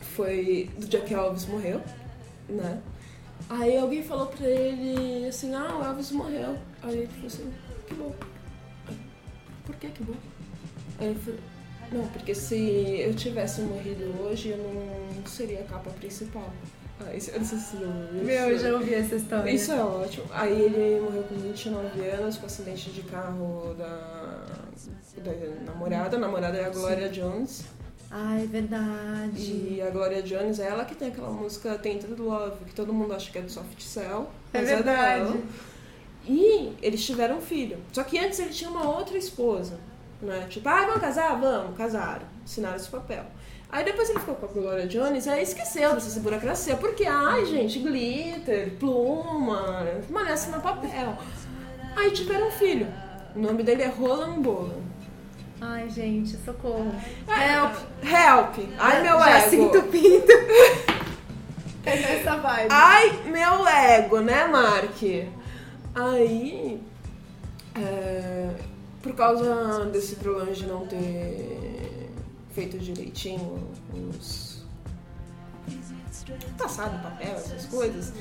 [0.00, 1.80] foi do dia que Elvis morreu,
[2.48, 2.82] né?
[3.48, 6.58] Aí alguém falou pra ele assim, ah, o Elvis morreu.
[6.82, 7.52] Aí ele falou assim,
[7.86, 8.12] que bom.
[9.66, 10.16] Por que que bom?
[10.98, 11.40] Aí ele falou,
[11.92, 12.56] não, porque se
[13.06, 16.52] eu tivesse morrido hoje, eu não seria a capa principal.
[17.00, 19.50] Ah, isso, eu não sei se você ouviu Meu, eu já ouvi essa história.
[19.50, 20.24] Isso é ótimo.
[20.30, 24.46] Aí ele morreu com 29 anos com acidente de carro da,
[25.22, 25.32] da
[25.64, 26.16] namorada.
[26.16, 27.64] A namorada é a Gloria Jones.
[28.10, 29.40] Ah, é verdade.
[29.40, 33.12] E a Gloria Jones é ela que tem aquela música Tainted Love, que todo mundo
[33.12, 34.30] acha que é do Soft Cell.
[34.54, 35.24] É mas verdade.
[35.24, 35.42] dela.
[36.28, 37.78] E eles tiveram um filho.
[37.92, 39.78] Só que antes ele tinha uma outra esposa.
[40.20, 40.46] Né?
[40.48, 41.38] Tipo, ah, vamos casar?
[41.38, 42.26] Vamos, casaram.
[42.44, 43.24] Assinaram esse papel.
[43.70, 46.76] Aí depois ele ficou com a Gloria Jones e aí esqueceu dessa burocracia.
[46.76, 51.18] Porque, ai, gente, glitter, pluma, permanece no papel.
[51.96, 52.86] Aí tiveram um filho.
[53.34, 54.86] O nome dele é Roland Bolan.
[55.60, 56.94] Ai, gente, socorro.
[57.26, 57.74] Help!
[58.02, 58.68] Help!
[58.78, 59.50] Ai, meu Já ego!
[59.50, 60.32] sinto pinto.
[61.84, 62.68] é nessa vibe.
[62.70, 65.02] Ai, meu ego, né, Mark?
[65.94, 66.80] Aí,
[67.74, 68.50] é,
[69.02, 71.95] por causa desse problema de não ter
[72.56, 74.62] feito direitinho os.
[76.56, 78.14] passado papel, essas coisas,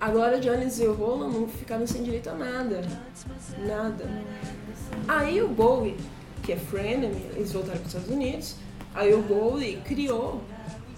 [0.00, 2.80] agora Jones e o Roland não ficaram sem direito a nada.
[3.66, 4.08] Nada.
[5.08, 5.96] Aí o Bowie,
[6.44, 8.54] que é Frenemy, eles voltaram para os Estados Unidos,
[8.94, 10.40] aí o Bowie criou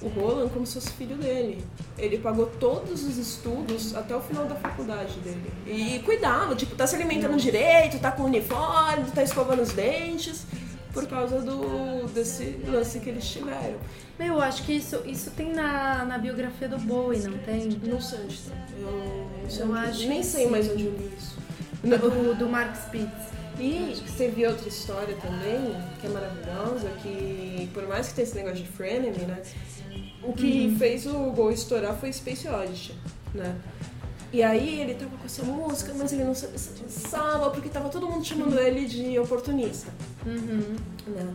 [0.03, 1.65] o Roland como se fosse filho dele.
[1.97, 5.51] Ele pagou todos os estudos até o final da faculdade dele.
[5.67, 10.45] E cuidava, tipo, tá se alimentando direito, tá com uniforme, tá escovando os dentes,
[10.93, 13.79] por causa do desse lance que eles tiveram.
[14.19, 17.69] Meu, eu acho que isso, isso tem na, na biografia do Bowie, não tem?
[17.83, 18.19] Não sei.
[18.79, 19.27] Eu,
[19.59, 20.51] Eu onde- acho nem sei sim.
[20.51, 21.37] mais onde eu li isso.
[21.83, 23.33] Do, do Mark Spitz.
[23.59, 28.35] E você viu outra história também, que é maravilhosa, que por mais que tenha esse
[28.37, 29.43] negócio de frenemy, né?
[30.23, 32.95] O que fez o Gol estourar foi Space Oddity,
[33.35, 33.55] né?
[34.33, 37.89] E aí ele tava com essa música, mas ele não sabia se dançava, porque tava
[37.91, 39.93] todo mundo chamando ele de oportunista.
[40.25, 41.35] Né?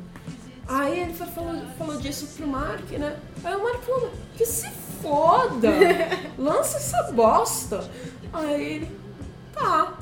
[0.67, 3.17] Aí ele falou, falou disso pro Mark, né?
[3.43, 4.69] Aí o Mark falou, que se
[5.01, 5.69] foda!
[6.37, 7.89] Lança essa bosta!
[8.33, 8.91] Aí ele,
[9.53, 9.97] tá.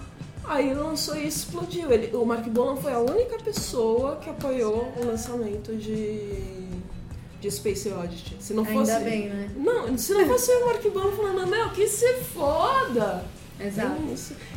[0.48, 1.92] Aí lançou e explodiu.
[1.92, 6.68] Ele, o Mark Bolan foi a única pessoa que apoiou o lançamento de,
[7.42, 8.38] de Space Oddity.
[8.40, 9.04] Se não Ainda fosse.
[9.04, 9.50] bem, né?
[9.56, 13.24] Não, se não fosse o Mark Bolan falando, meu, que se foda!
[13.60, 13.96] Exato.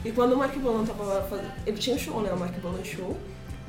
[0.05, 0.09] É.
[0.09, 1.53] E quando o Mark Bolan tava lá fazendo.
[1.67, 2.33] Ele tinha um show, né?
[2.33, 3.17] O Mark Bolan Show.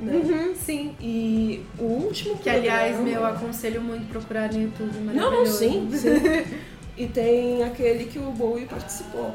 [0.00, 0.14] Né?
[0.16, 0.96] Uhum, sim.
[1.00, 4.98] E o último Que, aliás, programa- meu, aconselho muito procurar no YouTube.
[5.14, 6.08] Não, não, sim, sim.
[6.96, 9.34] E tem aquele que o Bowie participou,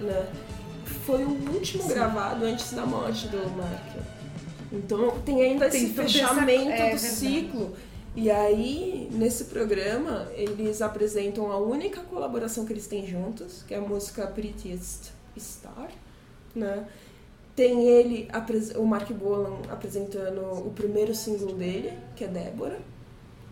[0.00, 0.26] né?
[1.06, 3.96] Foi o último gravado antes da morte do Mark.
[4.72, 7.74] Então tem ainda Tem esse toda essa- fechamento é do ciclo.
[8.14, 13.76] E aí, nesse programa, eles apresentam a única colaboração que eles têm juntos, que é
[13.78, 15.88] a música Prettiest Star,
[16.54, 16.84] né?
[17.56, 18.28] Tem ele,
[18.76, 22.78] o Mark Bolan, apresentando o primeiro single dele, que é Débora.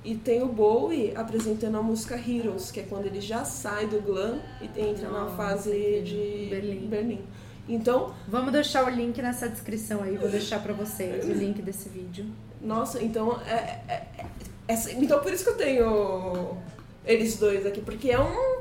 [0.05, 4.03] E tem o Bowie apresentando a música Heroes, que é quando ele já sai do
[4.03, 7.23] glam e entra na Nossa, fase de Berlim.
[7.67, 10.19] Então, Vamos deixar o link nessa descrição aí.
[10.19, 12.27] Vou deixar pra vocês o link desse vídeo.
[12.61, 14.27] nossa, então é, é- é-
[14.69, 16.59] essa- então por isso que eu tenho
[17.07, 18.54] eles dois aqui, porque é um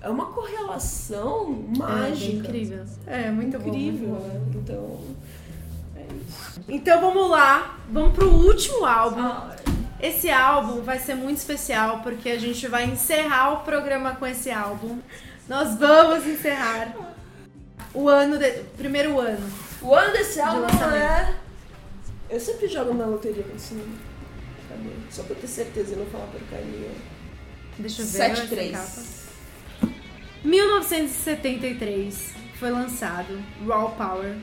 [0.00, 2.26] é uma correlação É, mágica.
[2.26, 2.84] bem incrível.
[3.06, 4.60] É, muito bom, Incrível, muito bom.
[4.60, 5.00] Então,
[5.96, 6.60] é isso.
[6.68, 9.20] Então vamos lá, vamos pro último álbum.
[9.20, 9.56] Ah,
[10.00, 14.50] Esse álbum vai ser muito especial porque a gente vai encerrar o programa com esse
[14.50, 14.98] álbum.
[15.48, 16.94] Nós vamos encerrar
[17.92, 18.50] o ano, de...
[18.76, 19.50] primeiro ano.
[19.82, 20.94] o ano desse álbum lançamento.
[20.94, 21.34] é...
[22.30, 23.98] Eu sempre jogo na loteria nome.
[24.68, 24.90] Cadê?
[25.10, 26.90] Só pra ter certeza e não falar porcaria.
[27.78, 29.17] Deixa eu ver essa 7-3.
[30.42, 30.48] Capa.
[30.48, 34.34] 1973 foi lançado Raw Power.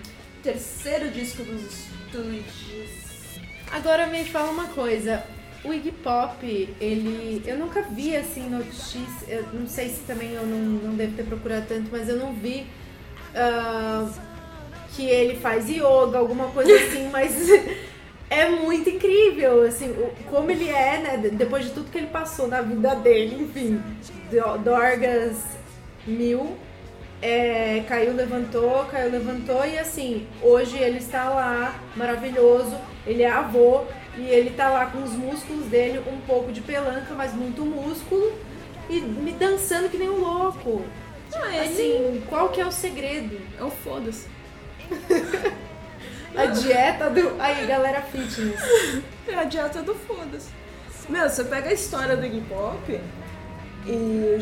[0.43, 3.39] Terceiro disco dos estúdios.
[3.71, 5.23] Agora me fala uma coisa,
[5.63, 6.45] o Iggy Pop,
[6.79, 7.41] ele.
[7.45, 9.25] Eu nunca vi assim notícia.
[9.27, 12.31] Eu não sei se também eu não, não devo ter procurado tanto, mas eu não
[12.33, 12.67] vi
[13.33, 14.07] ah,
[14.95, 17.35] que ele faz yoga, alguma coisa assim, mas
[18.29, 21.17] é muito incrível, assim, o- como ele é, né?
[21.17, 23.81] de- Depois de tudo que ele passou na vida dele, enfim,
[24.31, 25.35] do- Dorgas
[26.05, 26.57] mil.
[27.21, 33.83] é, caiu, levantou, caiu, levantou e assim, hoje ele está lá, maravilhoso, ele é avô
[34.17, 38.33] e ele tá lá com os músculos dele, um pouco de pelanca, mas muito músculo
[38.89, 40.85] e me dançando que nem um louco.
[41.33, 43.41] Ah, ele Assim, qual que é o segredo?
[43.59, 44.27] é o foda-se.
[46.37, 47.35] A dieta do.
[47.39, 48.59] Aí, galera fitness.
[49.27, 50.49] É a dieta do foda-se.
[51.09, 52.99] Meu, você pega a história do Iggy Pop
[53.87, 54.37] e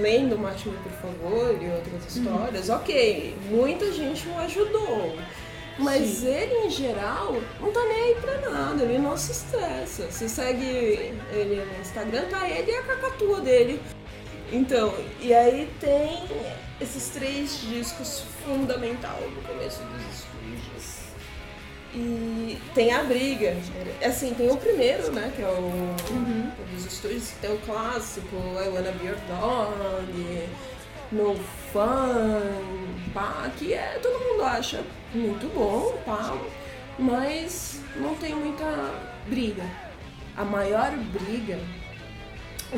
[0.00, 5.16] lendo Mate-me, por favor, e outras histórias, ok, muita gente o ajudou.
[5.78, 10.06] Mas ele, em geral, não tá nem aí pra nada, ele não se estressa.
[10.10, 10.64] Você segue
[11.32, 13.80] ele no Instagram, tá ele e a cacatua dele.
[14.52, 16.22] Então, e aí tem
[16.80, 20.33] esses três discos fundamental no começo dos.
[21.94, 23.56] E tem a briga.
[24.04, 25.32] Assim, tem o primeiro, né?
[25.34, 27.30] Que é o, o dos estúdios.
[27.40, 30.48] Tem o clássico, I Wanna Be Your Dog,
[31.12, 31.36] No
[31.72, 32.40] Fun,
[33.12, 34.82] pá, que é, todo mundo acha
[35.14, 36.36] muito bom, pá,
[36.98, 38.64] mas não tem muita
[39.28, 39.64] briga.
[40.36, 41.58] A maior briga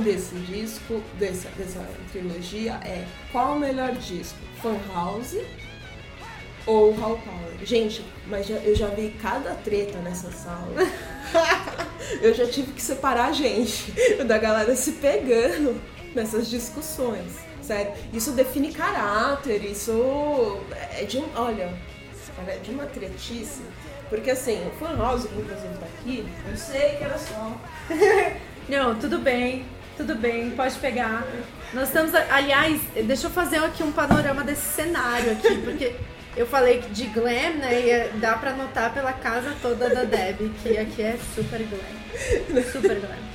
[0.02, 1.80] desse disco, dessa, dessa
[2.12, 4.38] trilogia é qual o melhor disco?
[4.60, 5.36] Fan House
[6.66, 7.46] ou Hall Power?
[7.64, 10.72] Gente, mas já- eu já vi cada treta nessa sala.
[12.20, 13.92] eu já tive que separar a gente
[14.26, 15.80] da galera se pegando
[16.14, 17.32] nessas discussões.
[17.62, 20.60] Sério, isso define caráter, isso
[20.96, 21.24] é de um.
[21.34, 21.72] Olha,
[22.46, 23.62] é de uma tretice.
[24.08, 27.56] Porque assim, o Fan House, que inclusive tá aqui, eu sei que era só
[28.68, 29.64] Não, tudo bem,
[29.96, 31.26] tudo bem, pode pegar.
[31.74, 35.94] Nós estamos, aliás, deixa eu fazer aqui um panorama desse cenário aqui, porque
[36.36, 37.80] eu falei de glam, né?
[37.80, 42.62] E é- dá pra notar pela casa toda da Deb, que aqui é super glam.
[42.72, 43.26] Super glam.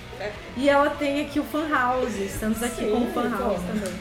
[0.55, 3.75] E ela tem aqui o fan house, estamos aqui Sim, com o fan house então.
[3.81, 3.93] também.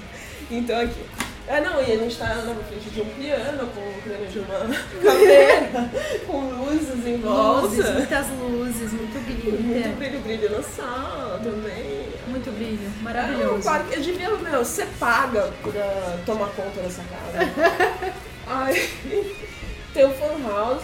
[0.50, 1.00] Então aqui.
[1.48, 4.38] Ah não, e a gente tá na frente de um piano, com o piano de
[4.38, 4.60] uma
[5.02, 5.90] caveira,
[6.26, 7.66] com luzes em volta.
[7.66, 12.08] Luzes, muitas luzes, muito Muito glitter, brilho, brilho na sala também.
[12.28, 13.64] muito brilho, É um maravilhoso.
[13.64, 18.12] parque, eu devia, meu, você paga pra tomar conta dessa casa.
[18.52, 18.74] Ai,
[19.94, 20.82] tem o Fan House,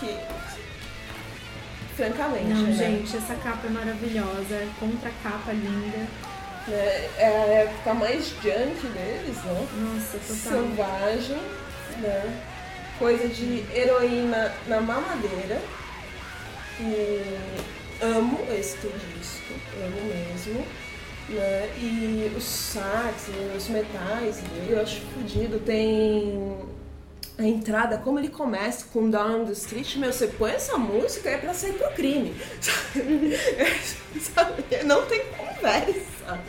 [0.00, 0.16] que,
[1.96, 5.98] francamente, Não, né, gente, essa capa é maravilhosa, contra capa linda.
[6.66, 9.68] né, é a época mais junk deles, né?
[9.80, 10.62] Nossa, total.
[10.62, 11.42] Selvagem,
[12.00, 12.42] né?
[12.98, 15.60] Coisa de heroína na mamadeira.
[16.80, 17.22] E
[18.02, 20.66] amo esse disco, amo mesmo.
[21.28, 21.68] Né?
[21.78, 25.58] E os sax, os metais eu acho fodido.
[25.60, 26.58] Tem
[27.38, 31.36] a entrada, como ele começa com Down the Street, meu, você põe essa música é
[31.36, 32.34] pra sair pro crime.
[34.20, 34.64] Sabe?
[34.84, 36.40] Não tem conversa.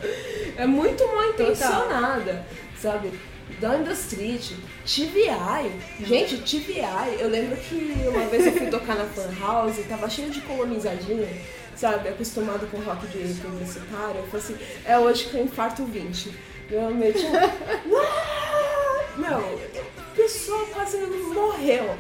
[0.56, 2.46] É muito mal intencionada,
[2.80, 3.12] sabe?
[3.60, 4.54] Down the Street,
[4.86, 5.72] TVI.
[6.06, 10.30] Gente, TVI, eu lembro que uma vez eu fui tocar na Fan House, tava cheio
[10.30, 11.28] de colonizadinha,
[11.76, 12.08] sabe?
[12.10, 14.22] Acostumado com rock de publicitário.
[14.22, 16.34] Eu falei assim, é hoje que eu infarto 20.
[16.72, 17.32] Eu meti um...
[20.18, 21.96] Não, a pessoa quase morreu,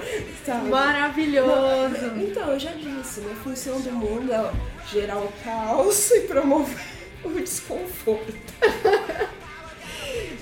[0.45, 0.69] sabe?
[0.69, 2.05] Maravilhoso.
[2.17, 4.51] Então, eu já disse, minha função do mundo é
[4.91, 6.75] gerar o caos e promover
[7.23, 8.33] o desconforto.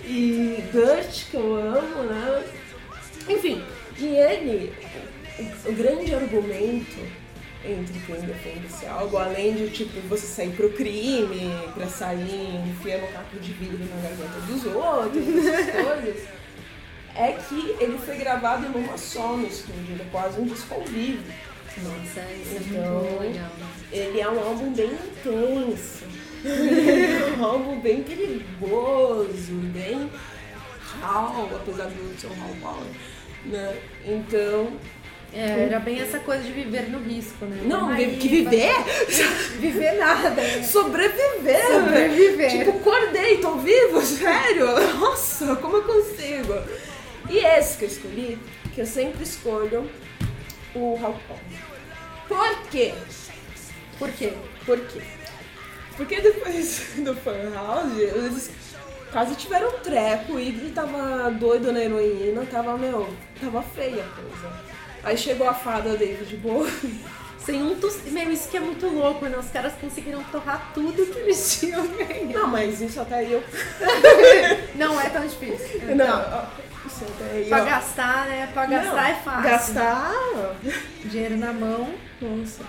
[0.05, 2.43] e Dirt, que eu amo, né?
[3.27, 3.63] Enfim,
[3.97, 4.73] e ele,
[5.39, 7.25] o, o grande argumento
[7.67, 13.11] entre quem defende esse algo, além de tipo você sair pro crime, pra sair enfiando
[13.11, 16.27] caco de vidro na garganta dos outros, essas coisas,
[17.15, 20.81] é que ele foi gravado numa só no estúdio, ele é quase um disco ao
[20.81, 21.23] vivo.
[21.77, 23.51] Nossa, isso é Então, muito legal.
[23.91, 26.05] Ele é um álbum bem intenso.
[26.45, 30.09] É um álbum bem perigoso, bem
[31.01, 32.87] Hall, apesar de ser um Hall Power,
[33.45, 33.75] né?
[34.05, 34.71] Então,
[35.33, 37.61] É, era bem essa coisa de viver no risco, né?
[37.65, 38.71] não, aí, que viver,
[39.59, 40.29] Viver nada.
[40.29, 40.63] né?
[40.63, 42.51] sobreviver, Sobreviver.
[42.51, 44.67] Tipo, acordei, tô vivo, sério?
[44.99, 46.53] Nossa, como eu consigo?
[47.29, 48.39] E esse que eu escolhi,
[48.73, 49.89] que eu sempre escolho,
[50.75, 51.15] o Power.
[52.27, 52.93] Por quê?
[53.97, 54.33] Por quê?
[54.65, 55.01] Por quê?
[55.95, 58.51] Porque depois do Fun House, eles
[59.11, 63.07] quase tiveram um treco, o Iggy tava doido na heroína, tava, meu,
[63.39, 64.75] tava feia a coisa.
[65.03, 66.71] Aí chegou a fada David Bowie.
[67.45, 68.01] Sem um tos...
[68.05, 69.37] Meu, isso que é muito louco, né?
[69.37, 72.33] Os caras conseguiram torrar tudo que eles tinham ganho.
[72.33, 73.43] Não, mas isso até eu.
[74.73, 75.95] Não é tão difícil.
[75.95, 76.47] Não,
[77.31, 77.65] aí Pra ó.
[77.65, 78.49] gastar, né?
[78.53, 79.43] Pra gastar Não, é fácil.
[79.43, 80.11] Gastar.
[81.05, 81.93] Dinheiro na mão.
[82.21, 82.63] Nossa.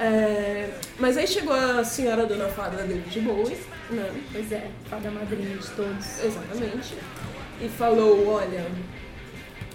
[0.00, 3.58] É, mas aí chegou a senhora dona fada David Bowie,
[3.90, 4.12] né?
[4.32, 6.22] Pois é, fada madrinha de todos.
[6.24, 6.96] Exatamente.
[7.60, 8.64] E falou, olha,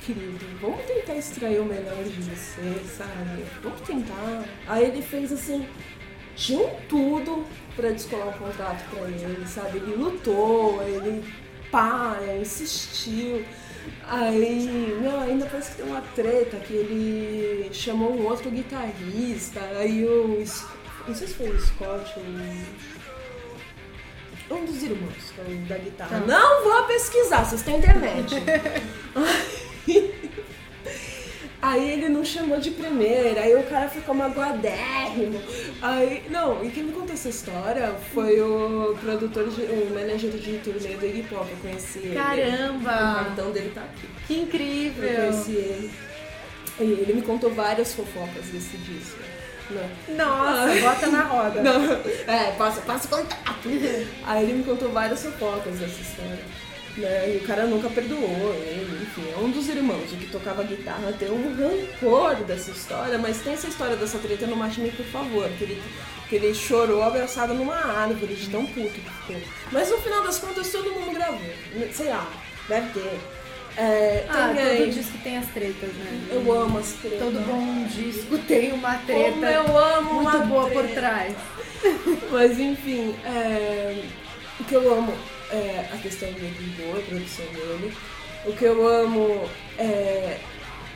[0.02, 3.44] querido, vamos tentar extrair o melhor de você, sabe?
[3.62, 4.44] Vamos tentar.
[4.68, 5.68] Aí ele fez assim,
[6.38, 9.80] tinha um tudo pra descolar um contrato pra ele, sabe?
[9.80, 11.22] Ele lutou, ele
[11.70, 13.44] pá, insistiu.
[14.08, 20.06] Aí, meu, ainda parece que tem uma treta que ele chamou um outro guitarrista, aí
[20.06, 20.44] o.
[21.08, 22.24] Não sei se foi o Scott ou.
[24.58, 26.20] Um dos irmãos, é da guitarra.
[26.20, 26.26] Tá.
[26.28, 28.36] Não vou pesquisar, vocês têm internet.
[31.64, 35.42] Aí ele não chamou de primeira, aí o cara ficou magoadérrimo.
[35.82, 40.58] Aí, não, e quem me contou essa história foi o produtor, de, o manager de
[40.58, 42.12] turnê do Iggy Pop, eu conheci ele.
[42.12, 42.92] O Caramba!
[43.24, 44.08] cartão dele tá aqui.
[44.28, 45.16] Que Eu incrível!
[45.16, 45.92] conheci ele.
[46.82, 49.20] E ele me contou várias fofocas desse disco.
[49.70, 49.90] Né?
[50.18, 51.62] Nossa, bota na roda.
[51.64, 51.82] Não,
[52.28, 53.70] é, passa, passa contato.
[54.26, 56.44] Aí ele me contou várias fofocas dessa história.
[56.98, 57.34] Né?
[57.34, 61.12] E o cara nunca perdoou ele, enfim, é um dos irmãos, o que tocava guitarra
[61.18, 65.50] tem um rancor dessa história, mas tem essa história dessa treta no Me, por favor,
[65.58, 65.82] que ele,
[66.30, 69.36] que ele chorou abraçado numa árvore de tão puto que ficou.
[69.72, 71.40] Mas no final das contas todo mundo gravou,
[71.92, 72.28] sei lá,
[72.70, 73.20] deve ter.
[73.76, 76.22] É, Ah, tem aí- todo disco tem as tretas, né?
[76.30, 77.20] eu amo as tretas.
[77.20, 80.94] Todo bom disco tem uma treta Como eu amo muito uma boa por treta.
[80.94, 81.34] trás.
[82.32, 84.04] Mas enfim, é,
[84.60, 85.12] o que eu amo
[85.52, 87.94] é a questão dele boa, a produção dele.
[88.46, 90.40] O que eu amo é.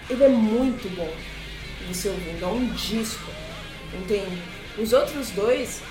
[0.10, 1.12] Ele é muito bom
[1.88, 3.32] você ouvindo, é um disco,
[3.94, 4.42] entende?
[4.78, 5.82] Os outros dois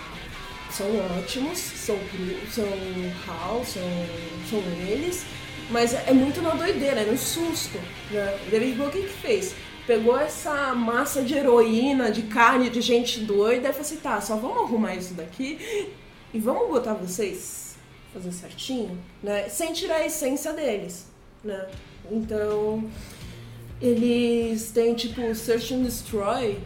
[0.71, 0.87] são
[1.19, 1.99] ótimos, são,
[2.51, 2.67] são
[3.27, 3.83] house, são,
[4.51, 5.25] são eles,
[5.71, 7.79] mas é muito na doideira, é no susto.
[8.11, 8.39] Né?
[8.51, 9.55] David Bowie o que que fez?
[9.87, 14.37] Pegou essa massa de heroína, de carne, de gente doida e falou assim, tá, só
[14.37, 15.89] vamos arrumar isso daqui
[16.35, 17.66] e vamos botar vocês
[18.17, 19.49] fazer certinho, né?
[19.49, 21.07] Sem tirar a essência deles,
[21.45, 21.67] né?
[22.11, 22.85] Então,
[23.81, 26.59] eles têm tipo Search and Destroy.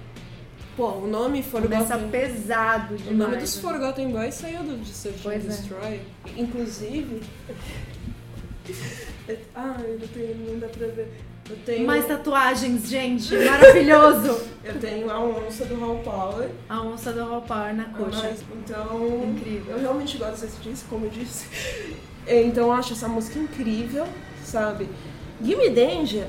[0.76, 2.10] Pô, o nome Começa Forgotten...
[2.10, 3.18] pesado O demais.
[3.18, 3.62] nome dos né?
[3.62, 5.48] Forgotten Boys saiu do de Search and Pois é.
[5.48, 6.00] Destroy.
[6.36, 7.20] Inclusive.
[9.54, 11.12] Ai, não, tenho, não dá pra ver.
[11.64, 13.34] Tenho, Mais tatuagens, gente.
[13.36, 14.40] Maravilhoso.
[14.64, 16.48] eu tenho a onça do Hall Power.
[16.68, 18.22] A onça do Raw Power na coxa.
[18.22, 19.24] Mas, então.
[19.36, 19.76] Incrível.
[19.76, 21.46] Eu realmente gosto desse disco, como eu disse.
[22.26, 24.06] Então eu acho essa música incrível,
[24.44, 24.88] sabe?
[25.42, 26.26] Gimme Danger.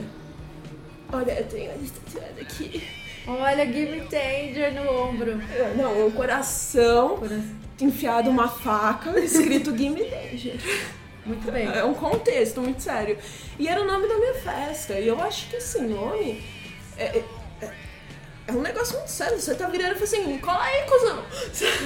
[1.12, 2.00] Olha, eu tenho a lista
[2.40, 2.82] aqui.
[3.28, 5.40] Olha, Give Me Danger no ombro.
[5.78, 7.44] Não, um coração Coração.
[7.80, 10.56] enfiado uma faca, escrito Gimme Danger.
[11.26, 11.68] Muito bem.
[11.68, 13.18] É um contexto muito sério.
[13.60, 14.94] E era o nome da minha festa.
[15.00, 16.44] E eu acho que esse nome
[16.98, 17.26] é, é,
[17.62, 19.40] é- um negócio muito sério.
[19.40, 21.24] Você tá virando e fala assim, cola aí, cuzão.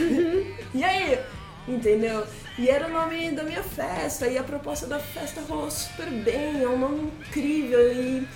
[0.73, 1.19] e aí?
[1.67, 2.25] Entendeu?
[2.57, 4.27] E era o nome da minha festa.
[4.27, 6.61] E a proposta da festa rolou super bem.
[6.63, 8.27] É um nome incrível e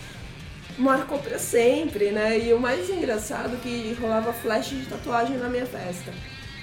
[0.77, 2.37] marcou pra sempre, né?
[2.39, 6.11] E o mais engraçado é que rolava flash de tatuagem na minha festa.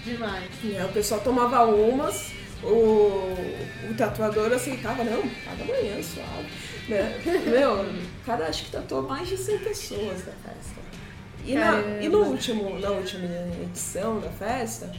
[0.04, 0.44] Demais.
[0.62, 2.30] E aí o pessoal tomava umas,
[2.62, 3.34] o,
[3.90, 6.48] o tatuador aceitava, não, cada manhã, suave.
[6.88, 7.20] Né?
[7.50, 10.86] Meu, o cara acho que tatuou mais de 100 pessoas na festa.
[11.44, 13.24] E, na, e no último, na última
[13.62, 14.92] edição da festa,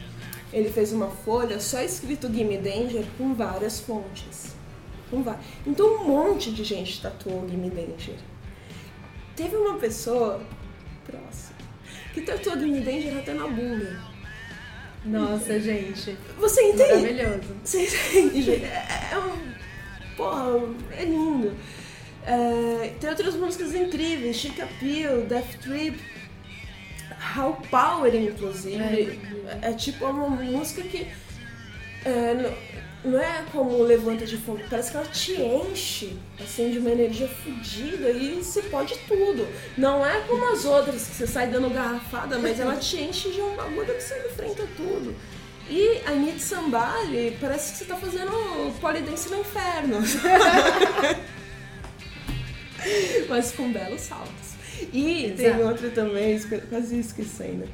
[0.54, 4.56] ele fez uma folha só escrito Gimme Danger com várias fontes.
[5.10, 8.16] Com va- Então um monte de gente tatuou Gimme Danger.
[9.36, 10.42] Teve uma pessoa
[11.06, 11.58] próxima
[12.14, 14.00] que tatuou Gimme Danger até na bunda.
[15.08, 16.18] Nossa, gente.
[16.38, 16.94] Você entende?
[16.94, 17.56] Maravilhoso.
[17.64, 18.52] Você entende?
[18.64, 20.16] É, é um.
[20.16, 21.54] Porra, é lindo.
[22.26, 25.98] É, tem outras músicas incríveis, Chic Appeal, Death Trip,
[27.38, 29.20] How Power, inclusive.
[29.62, 31.08] É, é tipo uma música que
[32.04, 32.54] é,
[33.08, 37.28] não, é como levanta de fundo, parece que ela te enche assim de uma energia
[37.28, 39.48] fodida e você pode tudo.
[39.78, 43.42] Não é como as outras que você sai dando garrafada, mas ela te enche de
[43.42, 45.16] um bagulho que você enfrenta tudo.
[45.70, 48.32] E a Nit Sambali parece que você tá fazendo
[48.80, 49.98] polidense no inferno.
[53.28, 54.56] Mas com belos saltos.
[54.94, 55.64] E tem Exato.
[55.64, 56.40] outra também,
[56.70, 57.68] quase esquecendo.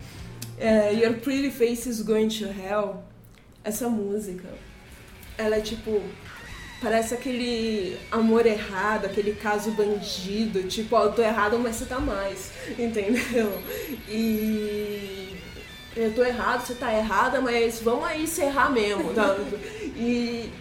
[0.58, 3.04] É, Your Pretty Face is Going to Hell.
[3.64, 4.48] Essa música,
[5.38, 6.02] ela é tipo.
[6.82, 10.64] Parece aquele amor errado, aquele caso bandido.
[10.64, 12.52] Tipo, ó, eu tô errado, mas você tá mais.
[12.78, 13.62] Entendeu?
[14.10, 15.38] E.
[15.96, 19.38] Eu tô errado, você tá errada, mas vamos aí se errar mesmo, tá?
[19.96, 20.52] E.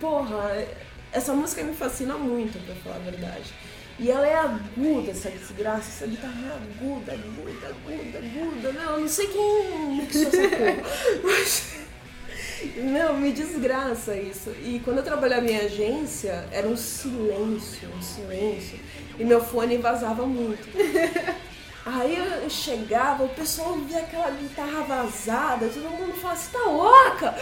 [0.00, 0.66] Porra,
[1.12, 3.54] essa música me fascina muito, pra falar a verdade.
[3.98, 8.72] E ela é aguda, essa desgraça, essa guitarra é aguda, aguda, aguda, aguda.
[8.72, 11.20] Não, eu não sei quem mixou essa porra.
[11.24, 11.75] Mas.
[12.76, 14.50] Não, me desgraça isso.
[14.64, 18.78] E quando eu trabalhava em agência, era um silêncio, um silêncio.
[19.18, 20.66] E meu fone vazava muito.
[21.84, 27.34] Aí eu chegava, o pessoal via aquela guitarra vazada, todo mundo falava, você tá louca?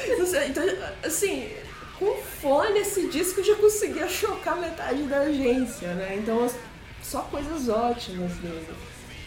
[0.47, 0.65] Então,
[1.03, 1.49] assim,
[1.99, 6.17] com fone esse disco já conseguia chocar metade da agência, né?
[6.19, 6.47] Então,
[7.03, 8.69] só coisas ótimas dele,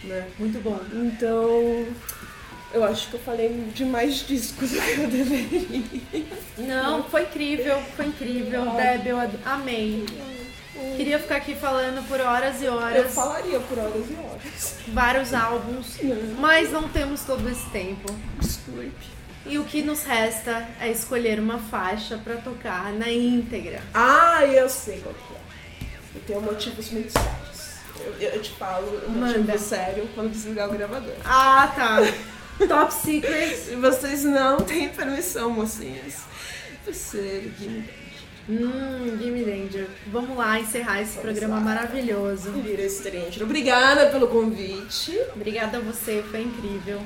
[0.04, 0.28] né?
[0.38, 0.80] Muito bom.
[0.94, 1.88] Então,
[2.74, 6.26] eu acho que eu falei de mais discos do que eu deveria.
[6.58, 8.66] Não, foi incrível, foi incrível.
[8.72, 10.06] Deb, eu amei.
[10.96, 14.76] Queria ficar aqui falando por horas e Eu horas, falaria por horas e horas.
[14.90, 15.98] vários álbuns,
[16.40, 18.14] mas não temos todo esse tempo.
[18.40, 18.92] Desculpe.
[19.46, 23.82] E o que nos resta é escolher uma faixa pra tocar na íntegra.
[23.94, 25.88] Ah, eu sei qual que é.
[26.16, 27.78] Eu tenho motivos muito sérios.
[28.00, 29.58] Eu, eu te falo motivo Manda.
[29.58, 31.16] sério quando desligar o gravador.
[31.26, 31.98] Ah, tá.
[32.68, 33.76] Top Secret.
[33.80, 36.22] Vocês não têm permissão, mocinhas.
[36.86, 37.52] Você,
[38.50, 39.88] Hum, Gimme Danger.
[40.10, 42.50] Vamos lá encerrar esse programa maravilhoso.
[42.54, 43.44] Vira Stranger.
[43.44, 45.20] Obrigada pelo convite.
[45.36, 47.02] Obrigada a você, foi incrível.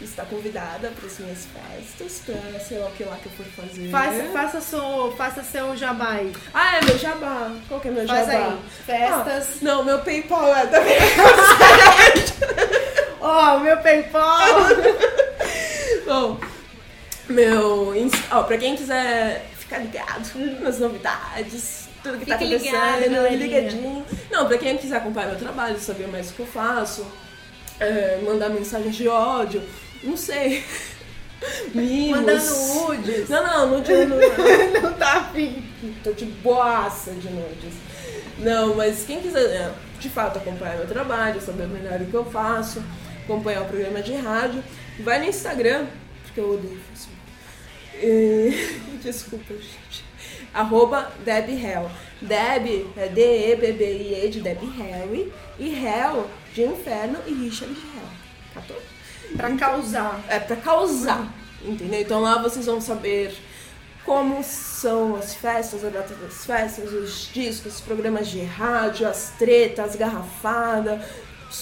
[0.00, 3.44] Está convidada para as minhas festas, para sei lá o que lá que eu for
[3.44, 3.90] fazer.
[3.90, 6.32] Faça, faça, seu, faça seu jabá aí.
[6.54, 7.52] Ah, é meu jabá.
[7.68, 8.46] Qual que é meu Faz jabá?
[8.46, 8.58] aí.
[8.86, 9.48] Festas.
[9.56, 10.96] Ah, não, meu PayPal é também.
[13.26, 14.48] Ó, o meu PayPal.
[16.06, 16.38] Bom,
[17.28, 17.94] meu.
[18.30, 20.28] Ó, pra quem quiser ficar ligado
[20.60, 23.46] nas novidades, tudo que tá Fique ligado, acontecendo, galerinha.
[23.46, 24.06] ligadinho.
[24.30, 27.06] Não, pra quem quiser acompanhar meu trabalho, saber mais o que eu faço,
[27.80, 29.62] é, mandar mensagens de ódio,
[30.02, 30.62] não sei.
[31.74, 32.18] Mimos.
[32.18, 33.28] Mandando nudes.
[33.30, 34.16] Não, não, nude eu não.
[34.82, 35.64] Não tá afim.
[36.02, 37.72] Tô de boaça de nudes.
[38.38, 42.24] Não, mas quem quiser, é, de fato, acompanhar meu trabalho, saber melhor o que eu
[42.24, 42.82] faço,
[43.24, 44.62] acompanhar o programa de rádio,
[45.00, 45.86] vai no Instagram,
[46.22, 47.18] porque eu odeio Facebook.
[47.94, 50.04] E- Desculpa, gente.
[50.52, 51.90] Arroba Deb Hell.
[52.22, 58.08] Deb é D-E-B-B-I-E de Deb Harry e Hell de Inferno e Richard de Hell.
[58.54, 58.80] Catou?
[59.36, 60.20] Pra causar.
[60.28, 62.00] é pra causar, entendeu?
[62.00, 63.34] Então lá vocês vão saber
[64.04, 69.32] como são as festas, a data das festas, os discos, os programas de rádio, as
[69.38, 71.02] tretas, as garrafadas,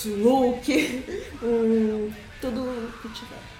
[0.06, 0.64] look,
[2.40, 3.52] tudo que tiver.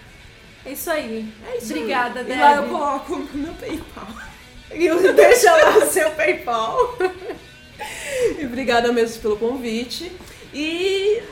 [0.65, 1.33] É isso aí.
[1.47, 2.31] É isso Obrigada, aí.
[2.31, 4.09] E lá eu coloco o meu PayPal.
[4.75, 6.97] E deixa lá o seu PayPal.
[8.39, 10.13] E obrigada mesmo pelo convite.
[10.55, 11.23] E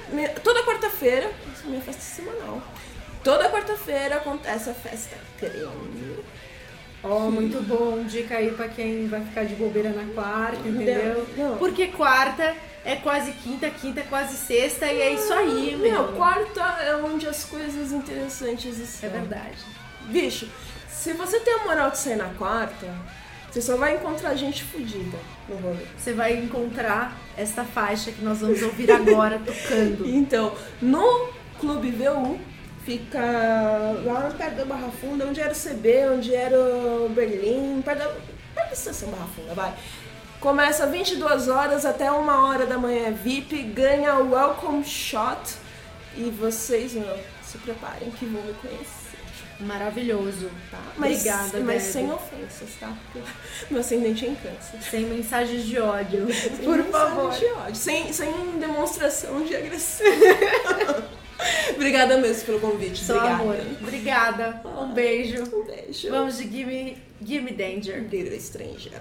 [0.42, 2.62] toda quarta-feira, essa é minha festa semanal.
[3.22, 6.16] Toda quarta-feira acontece a festa creme.
[7.02, 8.02] Ó, muito bom.
[8.04, 11.26] Dica aí pra quem vai ficar de bobeira na quarta, entendeu?
[11.36, 11.56] Não.
[11.56, 12.54] Porque quarta
[12.84, 15.90] é quase quinta, quinta é quase sexta e é isso aí, meu.
[15.92, 19.10] Meu, quarta é onde as coisas interessantes É estão.
[19.10, 19.58] verdade.
[20.06, 20.48] Bicho,
[20.88, 22.86] se você tem a moral de sair na quarta,
[23.50, 25.18] você só vai encontrar gente fodida
[25.48, 25.84] no rolê.
[25.98, 30.08] Você vai encontrar esta faixa que nós vamos ouvir agora tocando.
[30.08, 31.28] Então, no
[31.58, 32.38] Clube V1,
[32.84, 33.20] fica
[34.04, 38.08] lá perto da Barra Funda, onde era o CB, onde era o Berlim, perto da,
[38.54, 39.74] perto da estação Barra Funda, vai.
[40.40, 45.54] Começa 22 horas até 1 hora da manhã VIP, ganha o Welcome Shot
[46.16, 49.10] e vocês, meu, se preparem que vão me conhecer.
[49.60, 50.50] Maravilhoso.
[50.70, 50.78] Tá?
[50.96, 51.92] Mas, Obrigada, mas Deb.
[51.92, 52.96] sem ofensas, tá?
[53.12, 53.28] Porque
[53.70, 54.80] meu ascendente é em câncer.
[54.90, 56.26] Sem mensagens de ódio.
[56.32, 57.30] Sem Por favor.
[57.32, 60.06] de ódio, Sem, sem demonstração de agressão.
[61.76, 63.04] Obrigada mesmo pelo convite.
[63.04, 63.42] Só Obrigada.
[63.42, 63.56] amor.
[63.82, 64.62] Obrigada.
[64.78, 65.42] Um beijo.
[65.54, 66.08] Um beijo.
[66.10, 68.08] Vamos de Gimme, Gimme Danger.
[68.10, 69.00] Little Stranger.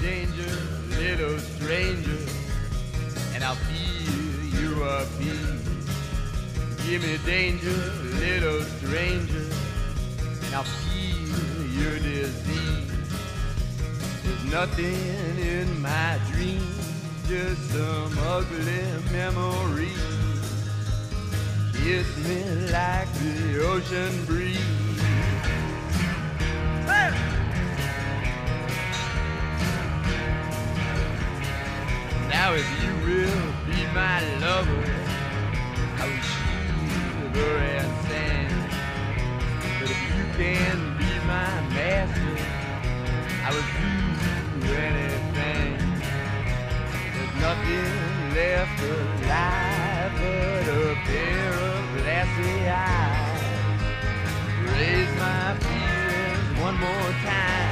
[0.00, 2.16] Little stranger,
[3.34, 5.60] and I'll feel your peace.
[6.86, 7.76] Give me danger,
[8.18, 9.46] little stranger,
[10.44, 12.90] and I'll feel your disease.
[14.24, 18.82] There's nothing in my dreams, just some ugly
[19.12, 20.00] memories.
[21.74, 24.79] Kiss me like the ocean breeze.
[32.42, 34.84] Now if you will be my lover,
[36.00, 38.60] I will shiver and stand.
[39.78, 42.34] But if you can be my master,
[43.44, 43.68] I will
[44.64, 45.72] do anything.
[47.12, 47.92] There's nothing
[48.34, 52.56] left alive but a pair of glassy
[52.88, 53.42] eyes.
[54.72, 57.69] Raise my feelings one more time.